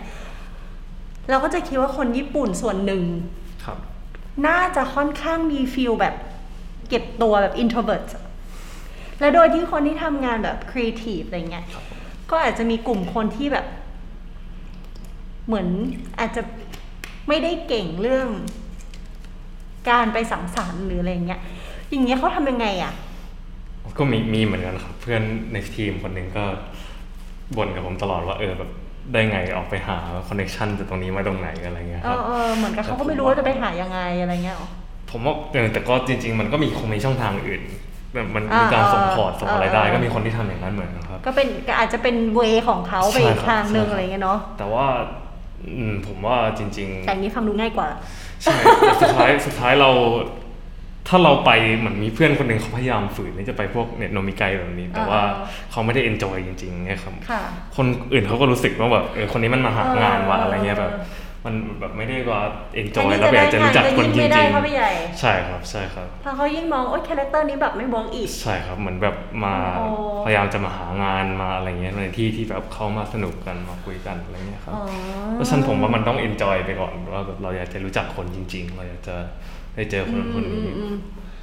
[1.29, 3.03] เราก็จะคิดว่าคนญี่ปุ่นส่วนหนึ่ง
[3.65, 3.77] ครับ
[4.47, 6.15] น่าจะค่อนข้างมี feel แบบ
[6.89, 8.07] เก็บตัวแบบ introvert
[9.19, 11.65] และโดยที่คนที่ทำงานแบบ creative อะไรเงี้ย
[12.31, 13.65] ก็อาจจะมีกลุ่มคนที่แบบ
[15.47, 15.67] เหมือน
[16.19, 16.41] อาจจะ
[17.27, 18.29] ไม่ได้เก่งเรื่อง
[19.89, 21.41] การไปสังสรรค์หรืออะไรเงี้ย
[21.89, 22.93] อย่างเงี้ยเขาทำยังไงอะ
[23.97, 26.45] ก็มีมีเหมือนกันครับ เพื่อนในทีมคนหนึ่งก็
[27.57, 28.71] บ่นกับผมตลอดว่าเออแบบ
[29.13, 34.69] ได้ไงออกไปหาคอนเน t ชันจากตรงนี้มาตรงไหนอะไรเงี้ยเอครับอเออเหมือนกับเขาก็ไม่รู้แต่ผมว่าว่าจะไปหายังไงอะไรเงี้ยหรอ
[35.11, 37.61] ผมว่าเออแต่ก็จริง ๆ มันก็มีคงมีช่องทางอื่น
[38.13, 44.85] แบบมันอ่ามีการส่งอ่า port ส่งอะไรได้อ่าก็มีคนที่ทำอย่างนั้นเหมือนกันครับ ก็เป็นก็อาจจะเป็น way ของเขาไปอีกใช่ครับทางหนึ่งใช่ครับอะไรเงี้ยเนาะแต่ว่า
[45.77, 47.87] อืมผมว่าจริง ๆ แต่อันนี้ฟังดูง่ายกว่า
[48.43, 49.89] ใช่แต่สุดท้ายสุดท้ายเรา
[51.09, 57.41] ถ้าเราไปเหมือนมีเพื่อนคนหนึ่งเขาพยายามฝืนที่จะไปพวกเน็ต飲み会แบบนี้ แต่ว่าอ่าเขาไม่ได้ enjoy จริงๆไงครับค่ะ
[57.77, 60.93] คนอื่นเขาก็รู้สึกว่าแบบเออคนนี้มันมาหางานว่ะเออออะไรเงี้ยแบบ
[61.45, 62.41] มันแบบไม่ได้ว่า
[62.75, 69.87] เอนจออันนี้แล้วอยากจะรู้จักคนจจะได้งานจะยิ่งไม่ได้ริงเข้าไปใหญ่ๆใช่ครับใช่ครับพอเขายิ่งมองโอ๊ย character นี้แบบไม่ work อีก ใช่ครับเหมือนแบบมาอ๋อ
[70.25, 74.83] พยายามจะมาหางานมาอะไรเงี้ยในที่ที่แบบเขามาสนุกกันมาคุยกันอะไรเงี้ยครับอ๋อ
[75.33, 79.15] เพราะฉะนั้นผมว่ามันต้อง enjoy ไปก่อนว่าแบบเราอยากจะรู้จักคนจริง ๆ เราอยากจะ
[79.75, 80.95] ได้เจอคนคนนี้อืมอืม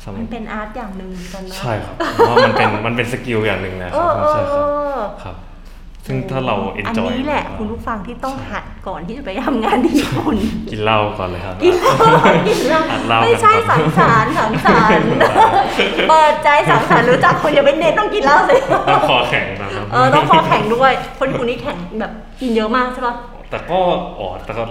[0.04, 4.66] สมมันเป็น art อย่างหนึ่งเหมือนกันนะใช่ครับผมว่ามันเป็นมันเป็น skill อย่างหนึ่งนะเอครับอเอใช่อคเอรับ
[4.98, 5.36] อครับ
[6.06, 10.36] ซึ่งถ้าเรา enjoy อันนี้แหละคุณผู้ฟังที่ต้องหัดก่อนที่จะไปทำงานที่ญี่ปุ่น
[10.70, 11.94] กินเหล้าก่อนเลยครับกินเหล้า
[12.48, 15.08] กินเหล้าอัดเหล้ากันไม่ใช่สังสรรค์สังสรรค์
[16.08, 18.56] เปิดใจสังสรรค์รู้จักคนอย่าเป็นเน้นต้องกินเหล้าสิ
[18.94, 23.14] ต้องคอแข็งนะครับเออต้องคอแข็งด้วย คนญี่ปุ่นนี่แข็งแบบกินเยอะมากใช่ปะ
[23.50, 23.78] แต่ก็
[24.18, 24.62] อ๋อแต่ก็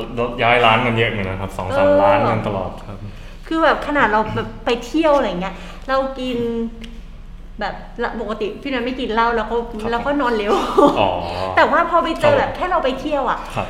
[0.41, 2.97] ย้ายร้านกันเยอะเหมือนกันครับสองสามเออร้านกันตลอดครับ
[3.47, 5.55] คือแบบขนาดเราแบบไปเที่ยวอะไรเงี้ย
[5.87, 6.37] เรากิน
[7.59, 10.53] แบบละปกติพี่นันไม่กินเหล้าแล้วก็ครับแล้วก็นอนเร็ว
[10.99, 11.09] อ๋อ
[11.55, 13.67] แต่ว่าพอไปเจอครับแบบแค่เราไปเที่ยวอะครับ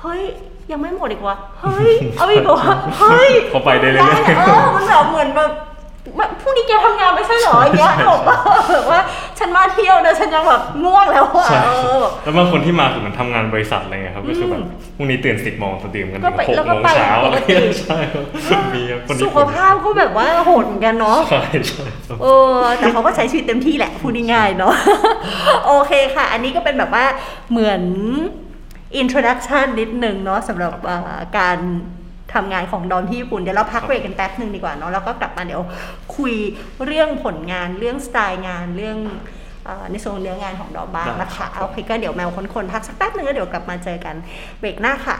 [0.00, 0.22] เฮ้ย
[0.70, 2.56] ยังไม่หมดอีกวะเฮ้ย เอาอีกเหรอ
[2.98, 5.52] เฮ้ยเขาไปได้เรื่อยๆเออมันแบบเหมือนแบบแบบ
[6.42, 8.38] พรุ่งนี้แกทำงานไม่ใช่เหรออย่างเงี้ยใช่บอกว่า
[8.72, 9.00] แบบว่า
[9.38, 14.62] ฉันมาเที่ยวนะฉันยังแบบง่วงแล้วอะใช่เออแบบแล้วบางคนที่มาคือเหมือนทำงานบริษัทอะไรเงี้ยครับก็คือแบบ
[14.96, 18.24] พรุ่งนี้ตื่นสิบโมงจะดื่มกันก็ถึงไปหกแล้วก็โมงไปเช้าปอะไรกติเงี้ยใช่ครับ
[18.74, 24.74] มีครับคนสุญี่ขปุ่นภาพก็แบบว่าโหดเหมือนกันเนาะใช่ใช่ครับเออแต่เขาก็ใช้ชีวิตเต็มที่แหละพูดง่ายๆเนาะ
[25.66, 27.04] โอเคค่ะ อันนี้ก็เป็นแบบว่า
[27.50, 27.82] เหมือน
[29.00, 31.58] introduction นิดนึงเนาะสำหรับเอ่อการ
[32.34, 35.62] ทำงานของดอมที่ญี่ปุ่น เดี๋ยวเราพักเบรกกันแป๊บหนึ่งดีกว่าเนาะแล้วก็กลับมาเดี๋ยว
[36.16, 36.34] คุย
[36.84, 38.98] เรื่องผลงานเรื่องสไตล์งานเรื่อง
[39.64, 44.14] เออในส่วนเนื้องานของดอมบ้างนะคะโอเคก็เดี๋ยวแมวคนๆพักสักแป๊บหนึ่งแล้วเดี๋ยวกลับมาเจอกัน
[44.58, 45.16] เบรกหน้าค่ะ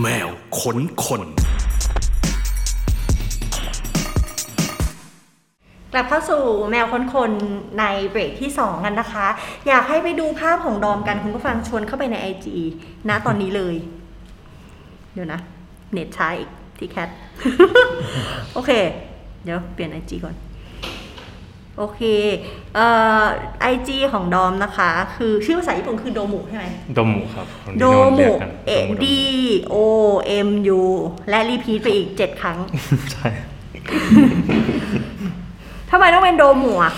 [0.00, 0.28] แมว
[0.60, 1.22] ขนคน
[5.92, 7.30] กลับเข้าสู่แมวค้นคน
[7.78, 9.26] ในเบรกที่ 2 กันนะคะ
[9.68, 12.46] อยากให้ไปดูภาพของดอมกันคุณผู้ฟังชวนเข้าไปใน IG
[13.08, 13.76] นะตอนนี้เลย
[15.14, 15.40] เดี๋ยวนะ
[15.92, 17.08] เน็ตช้าอีกที่แคท
[18.54, 18.70] โอเค
[19.44, 20.36] เดี๋ยวเปลี่ยน IG ก่อน
[21.76, 22.02] โอเค
[22.74, 22.86] เอ่
[23.22, 23.24] อ
[23.72, 29.06] IG ของดอมนะคะ คือชื่อภาษาญี่ปุ่นคือโดมุใช่ไหมโดมุครับคนโดที่โนนเรีมุยกกันเอโดมุ D
[29.74, 29.76] O
[30.46, 30.48] M
[30.78, 30.82] U
[31.28, 32.58] และรีพีทไปอีก7ครั้ง
[33.12, 33.28] ใช่
[35.90, 36.92] ทำไมต้องเป็นโดมุอะ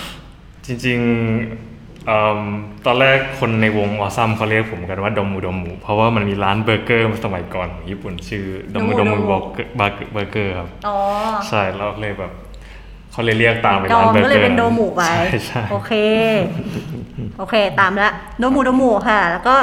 [0.65, 2.39] จริงๆเอิ่ม
[2.85, 9.37] ตอนแรกคนในวงออซัมเขาเรียกผมกันว่าโดมูโดมูเพราะว่ามันมีร้านเบอร์เกอร์สมัยก่อนของญี่ปุ่นชื่อโดมูโดมู Domu
[9.77, 10.97] เบอร์เกอร์เบอร์เกอร์ครับ อ๋อ
[11.47, 12.31] ใช่แล้วเลยแบบ
[13.11, 15.93] เขาเลยเรียกตามไปดอร้านมเบอร์ก็เกเลอยร์เป็นโดหมูไปใช่ใช่โอเค
[17.37, 19.55] โอเค ตามละโดหมูโดหมูค่ะ แล้วก็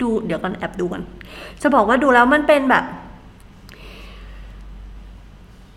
[0.00, 1.02] ดูเดี๋ยวกันแอบดูกัน
[1.62, 2.84] จะบอกว่าดูแล้วมันเป็นแบบ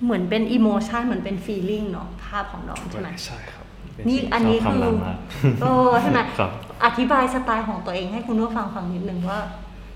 [0.03, 5.17] เหมือนเป็นอิโมชันเหมือนเป็นฟีลลิ่งเนาะภาพของดอมใช่ไหมใช่ครับเป็นี่สิ่งอันนี้ชบคือทำมาก
[5.61, 6.51] เออใช่ไหมครับ
[6.85, 9.39] อธิบายสไตล์ของตัวเองให้คุณผู้ฟังฟังนิดนึงว่า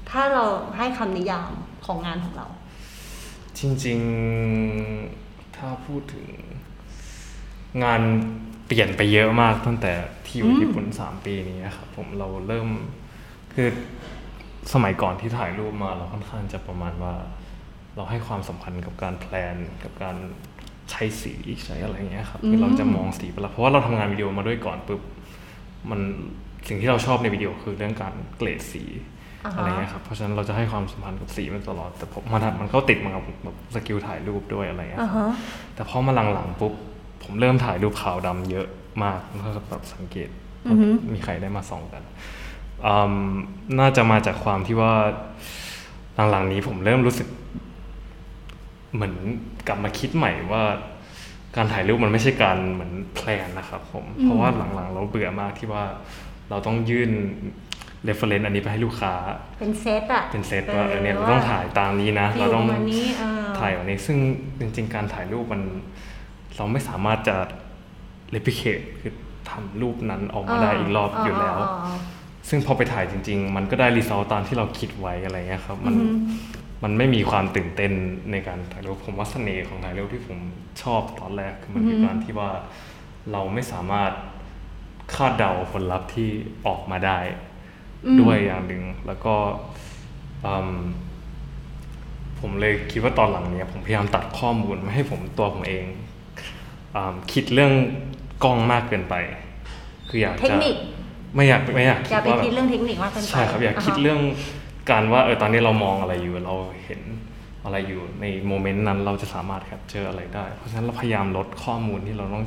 [0.10, 0.46] ถ้าเรา
[0.78, 1.52] ให้คำนิยาม
[1.86, 2.48] ของงานของเรา
[3.60, 6.28] จริงๆถ้าพูดถึง
[7.84, 8.02] งาน
[8.68, 9.94] เปลี่ยนไปเยอะมากตั้งแต่
[10.26, 12.68] ที่อยู่อืมญี่ปุ่นสามปีนี้ครับผมเราเริ่ม
[13.54, 13.68] คือ
[14.74, 17.14] สมัยก่อนที่ถ่ายรูปมาเราค่อนข้างจะประมาณว่า
[17.98, 20.16] เราให้ความสำคัญกับการแพลนกับการ
[20.92, 21.34] ใช้สี
[21.66, 25.02] ใช้อะไรอย่างเงี้ยครับคือเราจะมองสีไปแล้วเพราะว่าเราทำงานวิดีโอมาด้วยก่อนปุ๊บ
[25.90, 26.00] มัน
[26.68, 28.84] สิ่งที่เราชอบในวิดีโอคือเรื่องการเกรดสี
[29.46, 35.32] อ่าฮะอะไรเงี้ยครับเพราะฉะนั้นเราจะให้ความสัมพันธ์กับสีมันตลอดแต่ผมมันมันก็ติดมากับแบบสกิลถ่ายรูปด้วยอะไรเงี้ยอ่าครับฮะ
[35.76, 36.74] แต่พอมาหลังๆปุ๊บ
[37.24, 38.68] ผมเริ่มถ่ายรูปขาวดำเยอะ
[39.04, 40.30] มากแล้วก็แบบสังเกต
[40.68, 42.04] อือฮึมีใครได้มาส่องกัน
[42.86, 43.16] อืม
[43.80, 44.94] น่าจะมาจากความที่ว่า
[46.32, 47.28] หลังๆนี้ผมเริ่มรู้สึก
[48.94, 49.14] เหมือน
[49.68, 50.64] กลับมาคิดใหม่ว่า
[51.56, 55.84] การถ่ายรูปมันไม่ใช่การเหมือน plan นะครับผม เพราะว่าหลังๆเราเบื่อมากที่ว่า
[56.50, 57.12] เราต้องยื่น
[58.08, 59.14] reference อันนี้ไปให้ลูกค้า
[59.60, 64.18] เป็นเซตอะเป็นเซตว่าเออเนี่ยเราต้องถ่ายตามนี้นะ feel เราต้องวันนี้เออถ่ายวันนี้ ซึ่ง
[64.60, 65.62] จริง ๆ การถ่ายรูปมัน
[66.58, 67.36] เราไม่สามารถจะ
[68.36, 69.14] replicate คือ
[69.50, 71.58] ทำรูปนั้นออกมาได้อีกรอบอยู่แล้ว
[72.50, 75.96] ซึ่งพอไปถ่ายจริง ๆ มันก็ได้รีซอลตามที่เราคิดไว้อะไรเงี้ยครับ มัน
[76.84, 77.92] มันไม่มีความตื่นเต้น
[78.32, 80.40] ในการถ่ายรูปผมว่าเสน่ห์ของถ่ายรูปที่ผม
[80.82, 82.52] ชอบตอนแรกคือมันคือการที่ว่า
[83.32, 84.12] เราไม่สามารถ
[85.16, 86.30] คาดเดาผลลัพธ์ที่
[86.68, 87.20] ออกมาได้
[88.22, 89.36] ด้วยอย่างหนึ่งแล้วก็
[90.46, 90.78] อืม
[92.40, 95.86] ผมเลยคิดว่าตอนหลังเนี้ยผมพยายามตัดข้อมูลไม่ให้ผมตัวผมเอง
[96.96, 97.74] อมคิดเรื่อง
[98.44, 99.16] กล้องมากเกินไป
[100.10, 100.76] คืออยากเทคจะนิค
[101.36, 104.20] ไม่อยากไม่อยากอย่าไปว่าแบบคิดเรื่องเทคนิคมากเกินไปใช่ครับอยากคิดฮะเรื่อง
[104.90, 107.02] การว่าเออตอนนี้เรามองอะไรอยู่เราเห็น
[107.66, 112.46] อะไรอยู่ใน moment นั้นเราจะสามารถ capture อะไรได้ เพราะฉะนั้นเราพยายามลดข้อมูลที่เราต้อง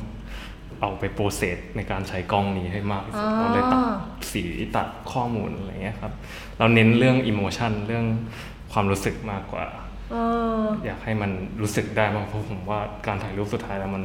[0.81, 3.83] เอาไป process ในการใช้กล้องนี้ให้มากที่สุดเราเลยตัด
[4.31, 4.43] สี
[4.75, 6.13] ตัดข้อมูลอะไรเงี้ยครับ
[6.59, 8.05] เราเน้นเรื่องอิโมชันเรื่อง
[8.73, 9.65] ความรู้สึกมากกว่า
[10.11, 10.15] เอ
[10.61, 14.03] ออยากให้มันรู้สึกได้มากเพราะผมว่าการถ่ายรูปสุดท้ายแล้วมัน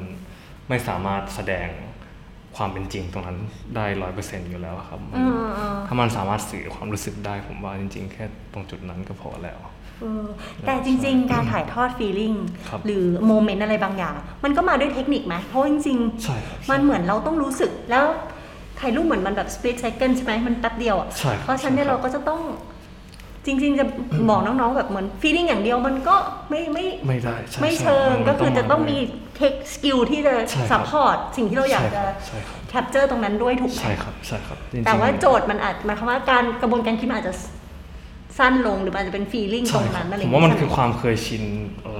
[0.69, 1.69] ไม่สามารถแสดง
[2.57, 3.39] ความเป็นจริงตรงนั้น
[3.77, 9.59] ได้ร้อยเปอร์เซ็นต์อยู่แล้วอะครับมันเออเออถ้ามันสามารถสื่อความรู้สึกได้ผมว่าจริง ๆ แค่ตรงจุดนั้นก็พอแล้ว
[10.01, 10.25] เออ
[10.67, 12.33] แต่จริง ๆ การถ่ายทอดฟีลิ่ง
[12.69, 14.15] ครับหรือโมเมนต์อะไรบางอย่าง
[14.45, 18.05] มันก็มาด้วยเทคนิคไหมเพราะจริงใช่ครับๆมันเหมือนเราต้องรู้สึกแล้ว
[18.81, 22.41] ถ่ายรูปเหมือนมันแบบ split second ใช่ไหมมันแป๊บเดียวอะใช่ครับเพราะฉะนั้นเนี่ยใช่ครับเราก็จะต้อง
[23.47, 23.87] จริงๆจะ
[24.31, 26.17] บอกน้องๆแบบเหมือน feeling อย่างเดียวมันก็
[26.51, 28.99] ไม่ไม่ไม่ได้ใช่ไม่ใช่เชิงมันก็คือจะต้องามี
[29.37, 37.35] tech skill ที่จะใช่ครับ support สิ่งที่เราอยากจะใช่ครับ capture ตรงนั้นด้วยถูกไหมใช่ครับใช่ครับจริงๆแต่ว่าโจทย์มันอาจหมายความว่าการกระบวนการคิดมันอาจจะ
[38.39, 41.43] สั้นลงหรือมันอาจจะเป็น feeling ตรใช่งครันั้บนอะไรอผย่างมว่ามันใช่ไหคือความเคยชิน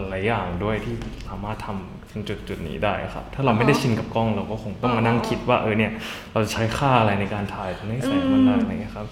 [0.09, 0.95] หลายอย่างด้วยที่
[1.29, 5.93] สามารถทำถึงจุดจุดนี้ได้ครับ ถ้าเราไม่ได้ชินกับกล้องเราก็คงต้องมานั่งคิดว่าเออเนี่ย
[6.33, 9.07] เราจะใช้ค่าอะไรในการถ่ายตรงนี้แสงมันได้อะไรเงี้ยครับ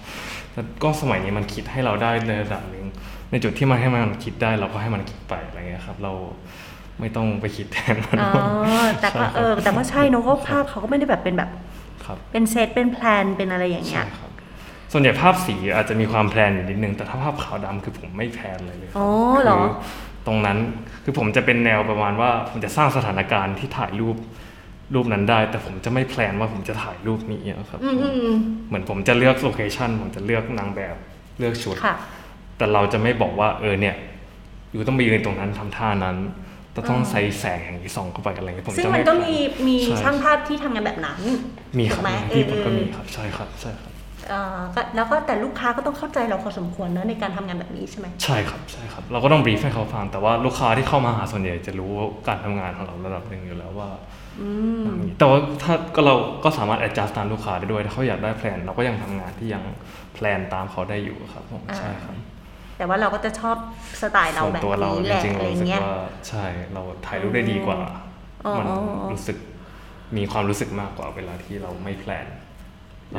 [0.55, 2.85] แต่กล้องสมัยนี้มันคิดให้เราได้ในระดับหนึ่ง
[3.31, 6.13] ในจุดที่มันให้มันคิดได้เราก็ให้มันคิดไปอะไรเงี้ยครับ เรา
[6.99, 8.31] ไม่ต้องไปคิดแทนมันอ๋อ
[9.01, 11.49] แต่ก็เออแต่ก็ใช่เนอะเพราะภาพเขาก็ไม่ได้แบบเป็นแบบ
[12.05, 14.31] ครับเป็นเซตเป็น plan เป็นอะไรอย่างเงี้ใช่ยครับ
[14.91, 19.07] ส่วนใหญ่ภาพสีอาจจะมีความ plan อยู่นิดนึง แต่ถ้าภาพขาวดำคือผมไม่ plan เลยเลยครัอ๋อ
[19.43, 19.67] เหรอคื
[20.27, 20.57] ตรงนั้น
[21.03, 24.15] คือผมจะเป็นแนวประมาณว่าผมจะสร้างสถานการณ์ที่ถ่ายรูป
[24.93, 30.95] รูปนั้นได้ แต่ผมจะไม่แพลนว่าผมจะถ่ายรูปนี้อะครับอืมอืมอืมเหมือนผมจะเลือกโลเคชันผมจะเลือกนางแบบ
[31.39, 31.95] เลือกชุดค่ะ
[32.57, 33.95] แต่เราจะไม่บอกว่าเออเนี่ย
[34.71, 36.17] อยู่ต้องไปยืนตรงนั้นทำท่านั้น
[36.75, 39.35] จะต้องใส่แสงอย่างนี้ส่องเข้าไปอะไรอย่างเงี้ยผมซึ่งจะมันไแพลก็มี
[39.67, 41.19] มีใช่างภาพที่ทำงานแบบนั้น
[41.77, 43.91] มีคถูรับกไหมที่ผมก็เออมีครับใช่ครับใช่ครับ
[44.29, 51.91] เอ่อก็แล้วก็แต่ลูกค้าก็ต้องเข้าใจเราพอสมควรนะในการทำงานแบบนี้ใช่ไหมใช่ครับใช่ครับ เราก็ต้อง brief ให้เขาฟังแต่ว่าลูกค้าที่เข้ามาหาส่วนใหญ่จะรู้
[52.27, 53.89] การทำงานของเราระดับหนึ่งอยู่แล้วว่า
[55.17, 59.63] แต่ว่าถ้าก็เราก็สามารถ adjust ตามลูกค้าได้ด้วย ถ้าเขาอยากได้ plan เราก็ยังทำงานที่ยัง
[60.13, 62.15] plan ตามเขาได้อยู่ครับผมอ่าใช่ครับ
[62.77, 63.55] แต่ว่าเราก็จะชอบ
[64.01, 67.79] สไตล์เราส่วนแบบตัวเรานี้จแหละริงๆอะเราไรรู้สึกเงี้ยว่าใช่เราถ่ายรูปได้ดีกว่า
[68.45, 69.37] อ๋อมันอ๋ออ๋อรู้สึก
[70.17, 72.27] มีความรู้สึกมากกว่าเวลาที่เราไม่ plan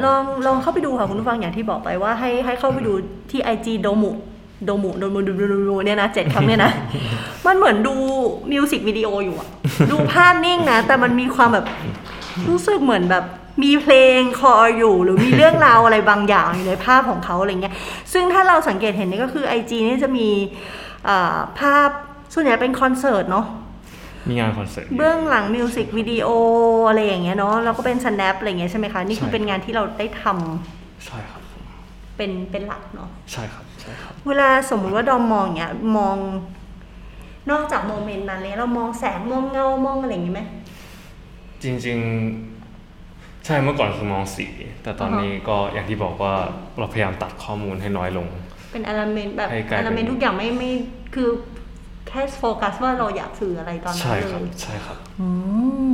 [0.04, 2.92] ลองลองเข้าไปดูค่ะคุณผู้ฟังอย่างที่บอกไปว่าให้ให้เข้าไปดู
[3.30, 4.10] ที่ IG โดมุ
[4.64, 6.72] โดมุโดมุโดมุโดมุเนี่ยนะเจ็ดคำเนี่ยนะ
[7.46, 7.94] มันเหมือนดู
[8.52, 9.48] มิวสิกวิดีโออยู่อะ
[9.90, 11.66] ดูภาพนิ่งนะ แต่มันมีความแบบ
[12.48, 13.24] รู้สึกเหมือนแบบ
[13.62, 17.74] มีเพลงคออยู่หรือมีเรื่องราวอะไรบางอย่างอยู่ในภาพของเขาอะไรเงี้ย
[18.12, 20.28] ซึ่งถ้าเราสังเกตเห็นนี่ก็คือ IG นี่จะมี
[21.08, 21.88] อ่าภาพ
[22.34, 23.46] ส่วนใหญ่เป็นคอนเสิร์ตเนาะ
[24.28, 26.28] มีงานคอนเสิร์ตเบื้องหลังมิวสิกวิดีโอ
[26.88, 31.62] อะไรอย่างเงี้ยเนาะแล้วก็เป็น snap อะไรอย่างเงี้ยใช่ไหมคะ นี่คือใช่เป็นงานที่เราได้ทำใช่ครับผม
[32.16, 36.16] เป็นเป็นหลักเนาะใช่ครับใช่ครับ เวลาสมมุติว่าดอมมองอย่างเงี้ยมอง
[37.50, 40.42] นอกจากโมเมนต์นั้นเลยเรามองแสงมองเงามองอะไรอย่างงี้ไหม
[41.62, 41.98] จริง
[42.66, 44.46] ๆ ใช่เมื่อก่อนคือมองสี
[44.82, 46.34] แต่ตอนอ่าฮะนี้ก็อย่างที่บอกว่า
[46.78, 48.28] เราพยายามตัดข้อมูลให้น้อยลง
[48.70, 50.72] เป็นอลเมนต์แบบให้กลายอเป็นลเมนต์ทุกอย่างไม่ไม่
[51.14, 51.28] คือ
[52.08, 55.26] แค่โฟกัสว่าเราอยากสื่ออะไรตอนนั้ใช่นเลครับยใช่ครับอื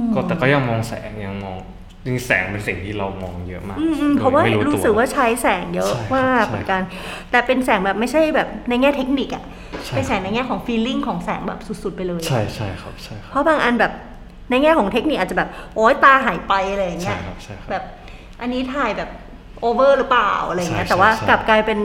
[0.01, 1.57] มก็แต่ก็ยังมองแสงยังมอง
[2.05, 6.83] จริงๆแสงเป็นสิ่งที่เรามองเยอะมากอืมอืมโดยเพราะว่าไม่รู้ตัวสึกว่าใช้แสงเยอะใช่ครับมากใช่เหมือนกัน
[7.31, 9.45] แต่เป็นแสงแบบไม่ใช่แบบในแง่เทคนิคอะ
[9.87, 13.93] ใช่เป็นแสงในแง่ของฟีลลิ่งของแสงแบบสุดๆไปเลย ใช่ใช่ครับใช่คเพรับราะบางอันแบบ
[14.51, 17.83] ในแง่ของเทคนิคอาจจะแบบโอ๊ยตาหายไปอะไรอย่างเงี้ใช่ยครับใช่ครับแบบ
[18.41, 19.11] อันนี้ถ่ายแบบ
[19.61, 21.79] โอเวอร์หรือเปล่าอะไรอย่างเงี้ยใช่แต่ว่าใช่กลับกลายเป็น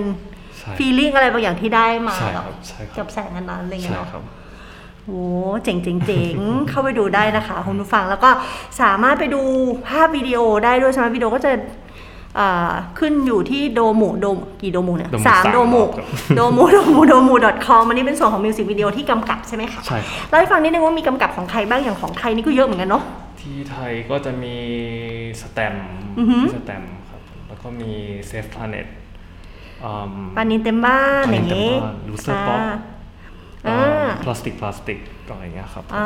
[0.59, 4.23] ใช่ฟีลลิ่งอะไรบางอย่างที่ได้มาใช่กับครับใช่ครับกับแสงอันนั้นอะไรเงี้ยใช่เนาะครับ
[5.07, 5.21] โอ้
[5.63, 6.35] เจ๋งเจ๋งเจ๋ง
[6.69, 8.29] เข้าไปดูได้นะคะคุณผู้ฟังแล้วก็
[8.81, 9.41] สามารถไปดู
[9.87, 11.51] ภาพวิดีโอได้ด้วยใช่ไหมวิดีโอก็จะ
[12.39, 23.03] อ่าขึ้นอยู่ที่โดมูโดมกี่โดมูเนี่ยโดมูสามสามโดมูรอบครับโดมูโดมูโดมู .com อันนี้เป็นส่วนของ music video ที่กำกับใช่ไหมคะใช่ครับเล่าให้ฟังนิดนึงว่ามีกำกับของใครบ้างอย่างของไทยนี่ก็เยอะเหมือนกันเนาะ
[23.41, 24.55] ที่ไทยก็จะมี
[25.41, 25.75] สแตม
[26.17, 27.91] อือหือสแตมครับแล้วก็มี
[28.27, 28.87] Safeplanet
[30.35, 32.75] ปานินเต็มบ้านปานินอย่างนี้เต็มบ้าน Loser Pop อ่า
[34.23, 34.99] พลาสติกพลาสติก
[35.29, 36.03] อะไรอย่างเงี้ยครับอ่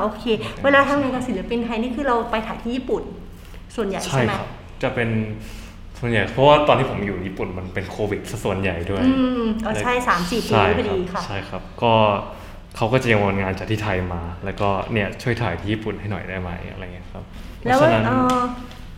[0.00, 0.24] โอเค
[0.64, 3.02] เวลาทำงานกับศิลปินไทยนี่คือเราไปถ่ายที่ญี่ปุ่น
[3.76, 4.48] ส่วนใหญ่ใช่ใช่ไหมครับ
[4.82, 5.08] จะเป็น
[5.98, 11.94] ส่วนใหญ่เพราะว่าตอนที่ผมอยู่ญี่ปุ่นมันเป็นโควิดซะส่วนใหญ่ด้วยอืมเออใช่สามสี่ปีใช่พอดีครัค่ะบใช่ครับก็
[12.76, 17.24] เขาก็จะยังวันงานจากที่ไทยมา แล้วก็เนี่ยช่วยถ่ายที่ญี่ปุ่นให้หน่อยได้ไหมอะไรเงี้ยครับ
[17.62, 18.38] เพแล้วราะฉะนั้นเออ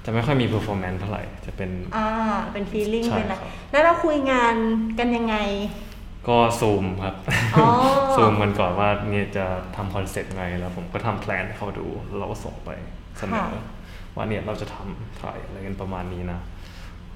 [0.04, 2.06] จะไม่ค่อยมี performance เท่าไหร่ จะเป็น อ่า
[2.52, 4.54] เป็น feeling ใช่เป็นอะไรครับแล้วเราคุยงาน
[4.98, 5.36] กันยังไง
[6.28, 7.14] ก็ซูมครับ
[7.56, 7.66] อ๋อ
[8.16, 9.44] ซูมกันก่อนว่าเนี่ยจะ
[9.76, 12.70] ทำ concept ไงแล้ว ผมก็ทำ plan ให้เขาดูแล้วเราก็ส่งไป
[13.18, 13.64] เสนอค่ะ
[14.16, 16.40] ว่าเนี่ยเราจะทำถ่ายอะไรกันประมาณนี้นะ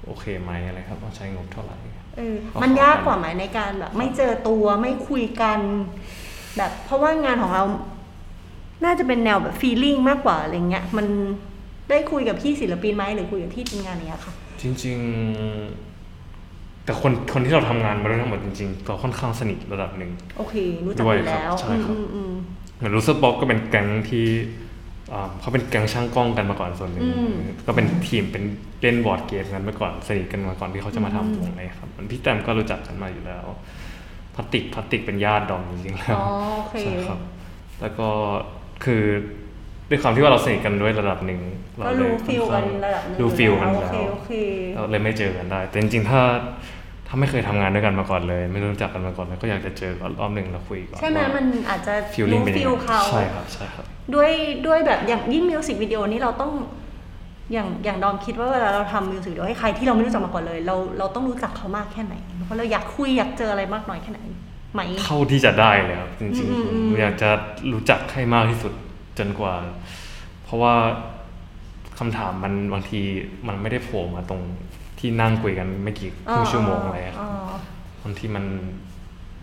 [0.05, 1.77] โอเคไหมอะไรครับต้องใช้งบเท่าไหร่
[2.17, 5.59] เออก็มันขอกันยากกว่าไหมในการแบบ ไม่เจอตัวไม่คุยกัน
[6.57, 7.63] แบบเพราะว่างานของเรา
[8.85, 11.07] น่าจะเป็นแนวแบบ feeling มากกว่าอะไรเงี้ย มัน
[11.89, 15.86] ได้คุยกับพี่ศิลปินไหมหรือคุยกับที่ทีมงานเนี้ยค่ะ จริง ๆ
[16.87, 22.31] แต่คนคนที่เราทำงานมาด้วยทั้งหมดจริงๆเราค่อนข้างสนิทระดับหนึ่งโอเครู้จักด้วยอยู่แล้วครับใช่ครับอืมอืม
[22.77, 24.25] เหมือน Loserpop ก็เป็นแก๊งที่
[25.13, 27.33] อ่าเขาเป็นแก๊งช่างกล้องกันมาก่อนส่วนหนึ่งอืม
[27.67, 28.43] ก็เป็นทีมเป็น
[28.81, 33.45] เล่นบอร์ดเกมกันมาก่อนสนิทกันมาก่อนที่เขาจะมาทำวงเลยครับเหมือนพี่แสตมป์ก็รู้จักกันมาอยู่แล้ว
[34.35, 36.25] พลาสติกพลาสติกเป็นญาติดอมจริงๆแล้วอ๋อ
[36.57, 37.19] โอเคใช่ครับ
[37.81, 38.07] แล้วก็
[38.83, 39.03] คือ
[39.89, 41.41] ด้วยความที่ว่าเราสนิทกันด้วยระดับหนึ่ง
[41.77, 44.31] เราก็เลยรู้ฟิลค่อกันข้างระดับหนึงรู้ฟิลกันโอแล้เควโอเค
[44.75, 46.21] เราเลยไม่เจอกันได้ แต่จริงๆถ้า
[47.07, 54.31] ถ้าไม่เคยทำงานด้วยกันมาก่อนเลย ไม่รู้จักกันมาก่อนเลยก็อยากจะเจอก่อนรอบหนึ่งแล้วคุยก่อนใช่ไหมว่ามันอาจจะฟีลลิ่งรู้เป็นยังฟิลไงเขาใช่ครับใช่ครับ ด้วย
[54.67, 56.51] ด้วยแบบอย่างยิ่งมิวสิกวิดีโอนี่เราต้อง
[57.53, 62.15] อย่างอย่างดอมคิดว่าเวลาเราทำมิวสิกวิดีโอให้ใครที่เราไม่รู้จักมาก่อนเลย เราเราต้องรู้จักเขามากแค่ไหน
[62.45, 64.19] เพราะเราอยากคุยอยากเจออะไรมากน้อยแค่ไหน
[64.73, 67.29] ไหมเท่าที่จะได้เลยครับจริงอืมๆอืผมมอยากจะ
[67.73, 68.73] รู้จักให้มากที่สุด
[69.17, 69.53] จนกว่า
[70.43, 70.73] เพราะว่า
[71.99, 72.99] คำถามมันบางที
[73.47, 74.41] มันไม่ได้โผล่มาตรง
[74.99, 77.29] ที่นั่งคุยกันไม่กี่ครึ่งชั่วโมงอะไรอะครับอ๋อ
[78.03, 78.45] บางทีมัน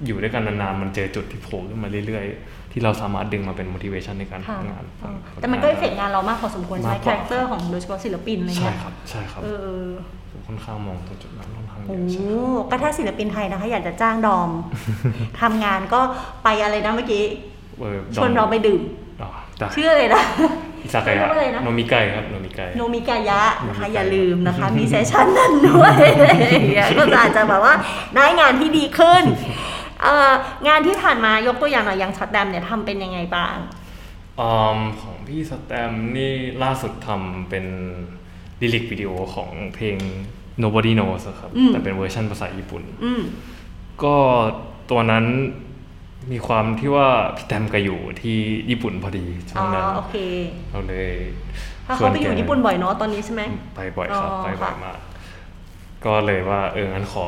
[0.06, 9.82] อยู่ด้วยกันนานๆมันเจอจุดที่โผล่ขึ้นมาเรื่อยๆ ที่เราสามารถดึงมาเป็น motivation ในการค่ะทำงานอ๋อแต่มันก็เอฟเฟกต์งานเรามากพอสมควรใช่ไหมมากกว่าแรคเตอร์ของโดยเฉพาะศิลปินอะไรใช่เงี้ยครับ ใช่ครับเออ
[10.30, 14.50] ผมค่อนข้างมองตรงจุดนั้นค่อนข้างเยโอ้อะใช่ครับก็ถ้าศิลปินไทยนะคะ อยากจะจ้างดอม
[15.40, 16.00] ทำงานก็
[16.44, 17.24] ไปอะไรนะเมื่อกี้
[17.78, 18.82] เออชวนเราไปดื่ม
[19.22, 20.22] อ๋อได้ชื่ออะไรนะ
[20.84, 27.74] อิซากายะเรียกว่าอะไรนะโนมิไกครับโนมิไกโนมิกายะนะคะโนมิกายะอย่าลืมนะคะ มี session นั้นด้วยอะไรอย่างเงี้ยก็อาจจะแบบว่า
[28.14, 29.22] ได้งานที่ดีขึ้น
[30.02, 30.32] เอ่อ
[30.68, 33.56] งานที่ผ่านมายกตัวอย่างหน่อยอย่างของแสตมป์เนี่ยทำเป็นยังไงบ้าง
[34.40, 37.66] อืมของพี่แสตมป์นี่ล่าสุดทำเป็น
[38.60, 39.96] lyric video ของเพลง
[40.62, 43.22] Nobody Knows อะครับอืมแต่เป็นเวอร์ชันภาษาญี่ปุ่นอืม
[44.02, 44.16] ก็
[44.90, 45.24] ตัวนั้น
[46.32, 48.36] มีความที่ว่าพี่แสตมป์ก็อยู่ที่
[48.70, 50.14] ญี่ปุ่นพอดีช่อ๋วองนั้นโอเค
[50.70, 51.12] เราเลย
[51.86, 53.42] ถ้าเขาไปอยู่ชวแกญี่ปุ่นบ่อยเนาะตอนนี้ใช่ไหม
[53.74, 54.98] ไปบ่อยครับอ๋อไปบ่อยค่ะมาก
[56.04, 57.26] ก็เลยว่าเอองั้นขอ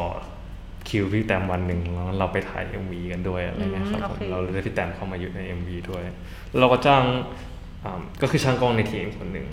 [0.88, 6.02] คิวพี่แสตมป์วันหนึ่งแล้วเราไปถ่าย MV กันด้วยอะไรเงี้ยครับอืมผโอมเคเราเลยได้พี่แสตมป์เข้ามาอยู่ใน MV ด้วย
[6.50, 7.02] แล้วเราก็จ้าง
[7.84, 9.46] อ่าก็คือช่างกล้องในทีมคนหนึ่ง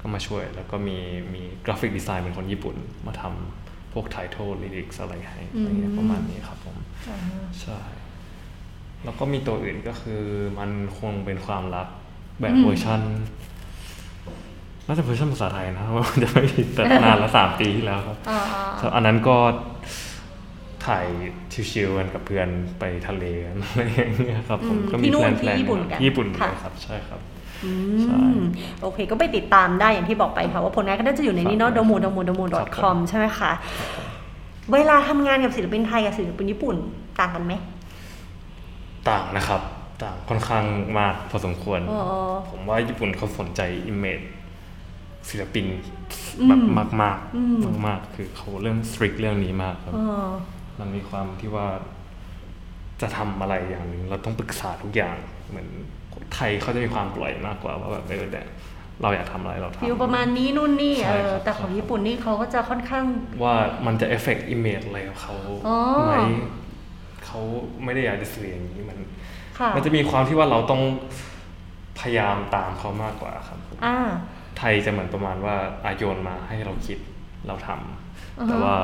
[0.00, 0.96] ก็มาช่วย แล้วก็มี
[1.34, 6.76] มี graphic design เป็นคนญี่ปุ่นมาทำพวก title lyrics อะไรให้อะไรเงี้ยประมาณนี้ครับผม
[7.08, 7.18] อ่า
[7.62, 7.80] ใช่
[9.04, 10.22] แล้วก็มีตัวอื่นก็คือ
[10.58, 11.86] มันคงเป็นความรัก
[12.40, 13.00] แบบอืมเวอร์ชัน
[14.86, 18.40] น่าจะเวอร์ชันภาษาไทยนะว่าจะไม่ผิดแต่นานละสามปีที่แล้วครับอ่า
[18.80, 19.36] ครับอันนั้นก็
[20.86, 21.06] ถ่าย
[21.72, 27.20] chill ๆกันกับเพื่อนไปทะเลกันอะไรอย่างเงี้ยครับผมอืมก็ที่มีนู่ plan น plan ที่ญี่ปุ่นกันญี่ปุ่นเลค่ะยครับ ใช่ครับ
[27.64, 27.70] อื
[28.02, 28.38] ใช่ม
[28.82, 33.52] โอเค ก็ไปติดตามได้อย่างที่บอกไปค่ะว่าผลงานก็น่าจะอยู่ในนี้เนาะครับโดมูโดมูโดมูครับ com ใช่ไหมคะ
[34.72, 36.76] เวลาทำงานกับศิลปินไทยกับศิลปินญี่ปุ่น
[37.20, 37.54] ต่างกันไหม
[39.10, 39.60] ต่างนะครับ
[40.02, 40.64] ต่างค่อนข้าง
[40.98, 42.02] มากพอสมควรอ๋อ
[42.50, 44.20] ผมว่าญี่ปุ่นเขาสนใจ image
[45.28, 45.66] ศิลปิน
[46.40, 50.28] อืมแบบมากมากอืมมากมากๆ คือเขาเรื่อง strict เรื่องนี้มากครับเออ
[50.78, 51.66] มันมีความที่ว่า
[53.00, 55.16] จะทำอะไรอย่างหนึ่งเราต้องปรึกษาทุกอย่าง
[55.48, 55.68] เหมือน
[56.34, 58.46] ไทยเขาจะมีความปล่อยมากกว่าว่าแบบเออเนี่ย
[59.02, 63.04] เราอยากทำอะไรเราทำ feel ประมาณนี้นู่นนี่ใช่เออครับแต่ของญี่ปุ่นนี่เขาก็จะค่อนข้าง
[63.44, 65.34] ว่ามันจะ effect image อะไรกับเขา
[65.66, 65.76] อ๋อ
[66.08, 66.16] ไหม
[67.26, 67.40] เขา
[67.84, 68.98] ไม่ได้อยากจะสื่ออย่างนี้มัน
[69.58, 70.82] ค่ะมันจะมีความที่ว่าเราต้อง
[72.00, 73.98] พยายามตามเขามากกว่าครับอ่า
[74.58, 76.98] ไทยจะเหมือนประมาณว่าอาโยนมาให้เราคิด
[77.46, 78.74] เราทำอือฮะแต่ว่า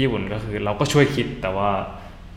[0.00, 1.70] ญี่ปุ่นก็คือเราก็ช่วยคิดแต่ว่า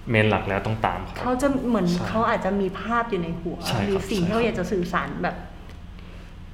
[0.09, 5.35] เมนหลักแล้วต้องตามเขาเขาจะเหมือนใช่เขาอาจจะมีภาพอยู่ในหัวใช่ครับมีสิ่งใช่ที่เขาครับอยากจะสื่อสารแบบ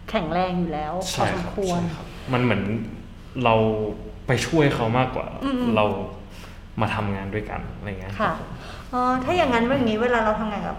[0.10, 2.64] แข็งแรงอยู่แล้วพอใช่สมครับควรใช่ครับมันเหมือน
[3.43, 3.55] เรา
[4.28, 5.86] ไปช่วยเขามากกว่าอืมๆเรา
[6.82, 8.32] มาทำงานด้วยกันอะไรเงี้ยค่ะ
[8.94, 10.78] อ๋อถ้าอย่างนั้นอย่างนี้เวลาเราทำงานกับ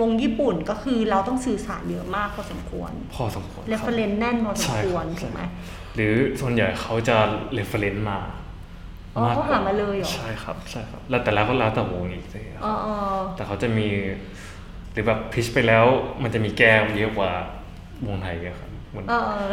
[0.00, 5.40] วงญี่ปุ่นก็คือเราต้องสื่อสารเยอะมากพอสมควร พอสมควรเรฟเฟรนแน่นพอสมใช่ควรครับถูกไหม
[5.94, 7.16] หรือส่วนใหญ่เขาจะ
[7.54, 8.18] เรฟเฟรนซ์มา
[9.16, 12.94] อ๋อเขาหามาเลยเหรอใช่ครับใช่ครับ แล้วแต่แล้วก็แล้วแต่วงอีกทีครับอ๋ออ๋อ
[13.36, 13.88] แต่เขาจะมี
[14.92, 15.84] หรือแบบพิชไปแล้ว
[16.22, 17.32] มันจะมีแก้มเยอะกว่า
[18.06, 19.52] วงไทยอะครับเหมือนเออเออ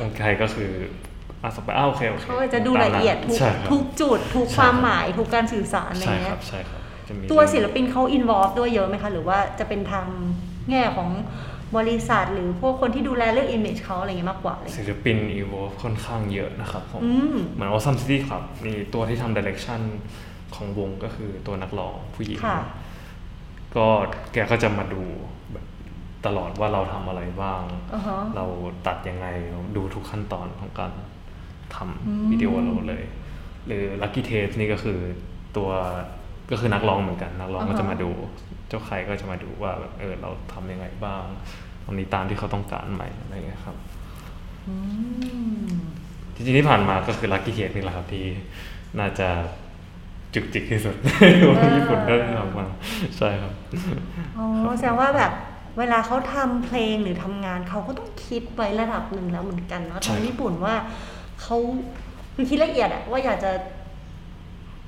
[0.00, 0.70] วงไทยก็คือ
[1.42, 10.06] อะสบายอ้าวโอเคโอเคเขาจะดูละเอียดทุกใช่ครับทุกจุดทุกใช่ความครับหมายทุกการสื่อสารอะไรใช่คเงี้รัยบใช่ครับจะมีตัวศิลปินเขาอินวอล์ฟด้วยเยอะไหมคะ หรือว่าจะเป็นทาง
[10.70, 11.10] แง่ของ
[11.76, 19.80] บริษัทหรือพวกคนที่ดูแลเรื่อง image เขาอะไรเงี้ยมากกว่าเลยศิลปินอีโวค่อนข้างเยอะนะครับผมอืมเหมือนว่าซัมซิตี้ครับมีตัวที่ทำ direction
[20.54, 22.58] ของวงก็คือตัวนักร้องผู้หญิงค่ะ
[23.76, 23.86] ก็
[24.32, 25.02] แกก็จะมาดู
[25.52, 25.66] แบบ
[26.26, 27.62] ตลอดว่าเราทำอะไรบ้าง
[27.94, 28.44] อ่าฮะเรา
[28.86, 30.92] ตัดยังไงเราดูทุกขั้นตอนของการ
[31.76, 33.04] ทำอืมวิดีโอเราเลย
[33.66, 34.98] หรือ Lucky Tapes นี่ก็คือ
[35.56, 35.70] ตัว
[36.50, 38.10] ก็คือนักร้องเหมือนกัน นักร้องก็จะมาดู
[38.68, 41.24] เจ้าใครก็จะมาดูว่าแบบเออเราทำยังไงบ้าง
[41.84, 43.76] ตรงนี้ตามที่เขาต้องการไหมอะไรอย่างเงี้ยครับ
[44.68, 44.74] อื
[45.66, 45.70] ม
[46.34, 48.24] จริงๆที่ผ่านมาก็คือ Lucky Tape นี่แหละครับที่
[48.98, 49.28] น่าจะ
[50.34, 50.94] จุกจิกที่สุด
[51.60, 52.66] ของญี่ปุ่นได้ทำมา
[53.16, 53.52] ใช่ครับ
[54.38, 54.46] อ๋อ
[54.78, 55.32] แสดงว่าแบบ
[55.78, 60.74] เวลาเขาทำเพลงหรือทำงานเขาก็ต้องคิดไว้ระดับหนึ่งแล้วเหมือนกันเนาะใช่ทางญี่ปุ่นว่า
[61.42, 61.56] เขา
[62.34, 63.50] คือคิดละเอียดอะว่าอยากจะ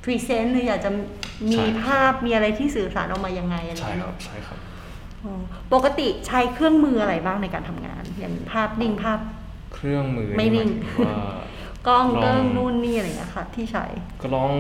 [0.03, 0.91] present หรืออยากจะ
[1.53, 4.59] มีภาพมีอะไรที่สื่อสารออกมายังไงอะไรใช่อย่างคเงี้ยรับเนาะใช่ครับ
[5.25, 5.41] อ๋อ
[5.75, 9.19] ปกติใช้เครื่องมืออะไรบ้างในการทำงาน อย่างภาพนิ่งภาพ
[9.75, 11.17] เครื่องมือไม่นิ่งหายถึว่า
[11.89, 13.85] กล้องลองเกิ้งนู่นนี่อะไรอย่างเงี้ยค่ะที่ใช้
[14.21, 14.53] ก็ลอง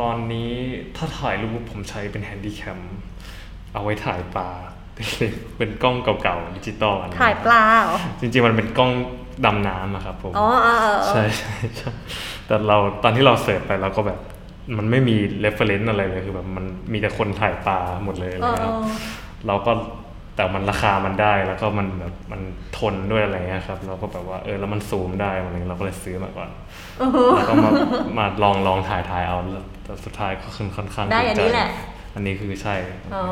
[0.00, 0.52] ตอนนี้
[0.96, 2.78] ถ้าถ่ายรูปผมใช้เป็น handycam
[3.72, 4.50] เอาไว้ถ่ายปลา
[5.56, 8.92] เป็นกล้องเก่าๆดิจิตอลอันนั้นถ่ายปลาเหรอจริงๆมันเป็นกล้อง
[9.44, 11.90] ดำน้ำอะครับผมอ๋อเออเออเออใช่ใช่ใช่
[12.46, 14.18] แต่เราตอนที่เรา search ไปเราก็แบบ
[14.78, 18.84] มันไม่มี reference อะไรเลยคือแบบมันมีแต่คนถ่ายปลาหมดเลยอะไรเออเงี้ยเอครับอ
[19.46, 19.72] เราก็
[20.36, 22.40] แต่มันราคามันได้แล้วก็มันแบบมัน
[22.78, 26.48] ทนด้วยอะไรเงี้ยครับ เราก็แบบว่าเออแล้วมันซูมได้อะไรเงี้ยเราก็เลยซื้อมาก่อน
[27.36, 27.70] แล้วก็มา
[28.18, 31.70] มาลองลองถ่ายถ่ายเอาแล้วแต่สุดท้ายก็คือค่อนข้างได้อันนี้ถูกใจแหละ
[32.14, 32.74] อันนี้คือใช่
[33.14, 33.22] อ๋อ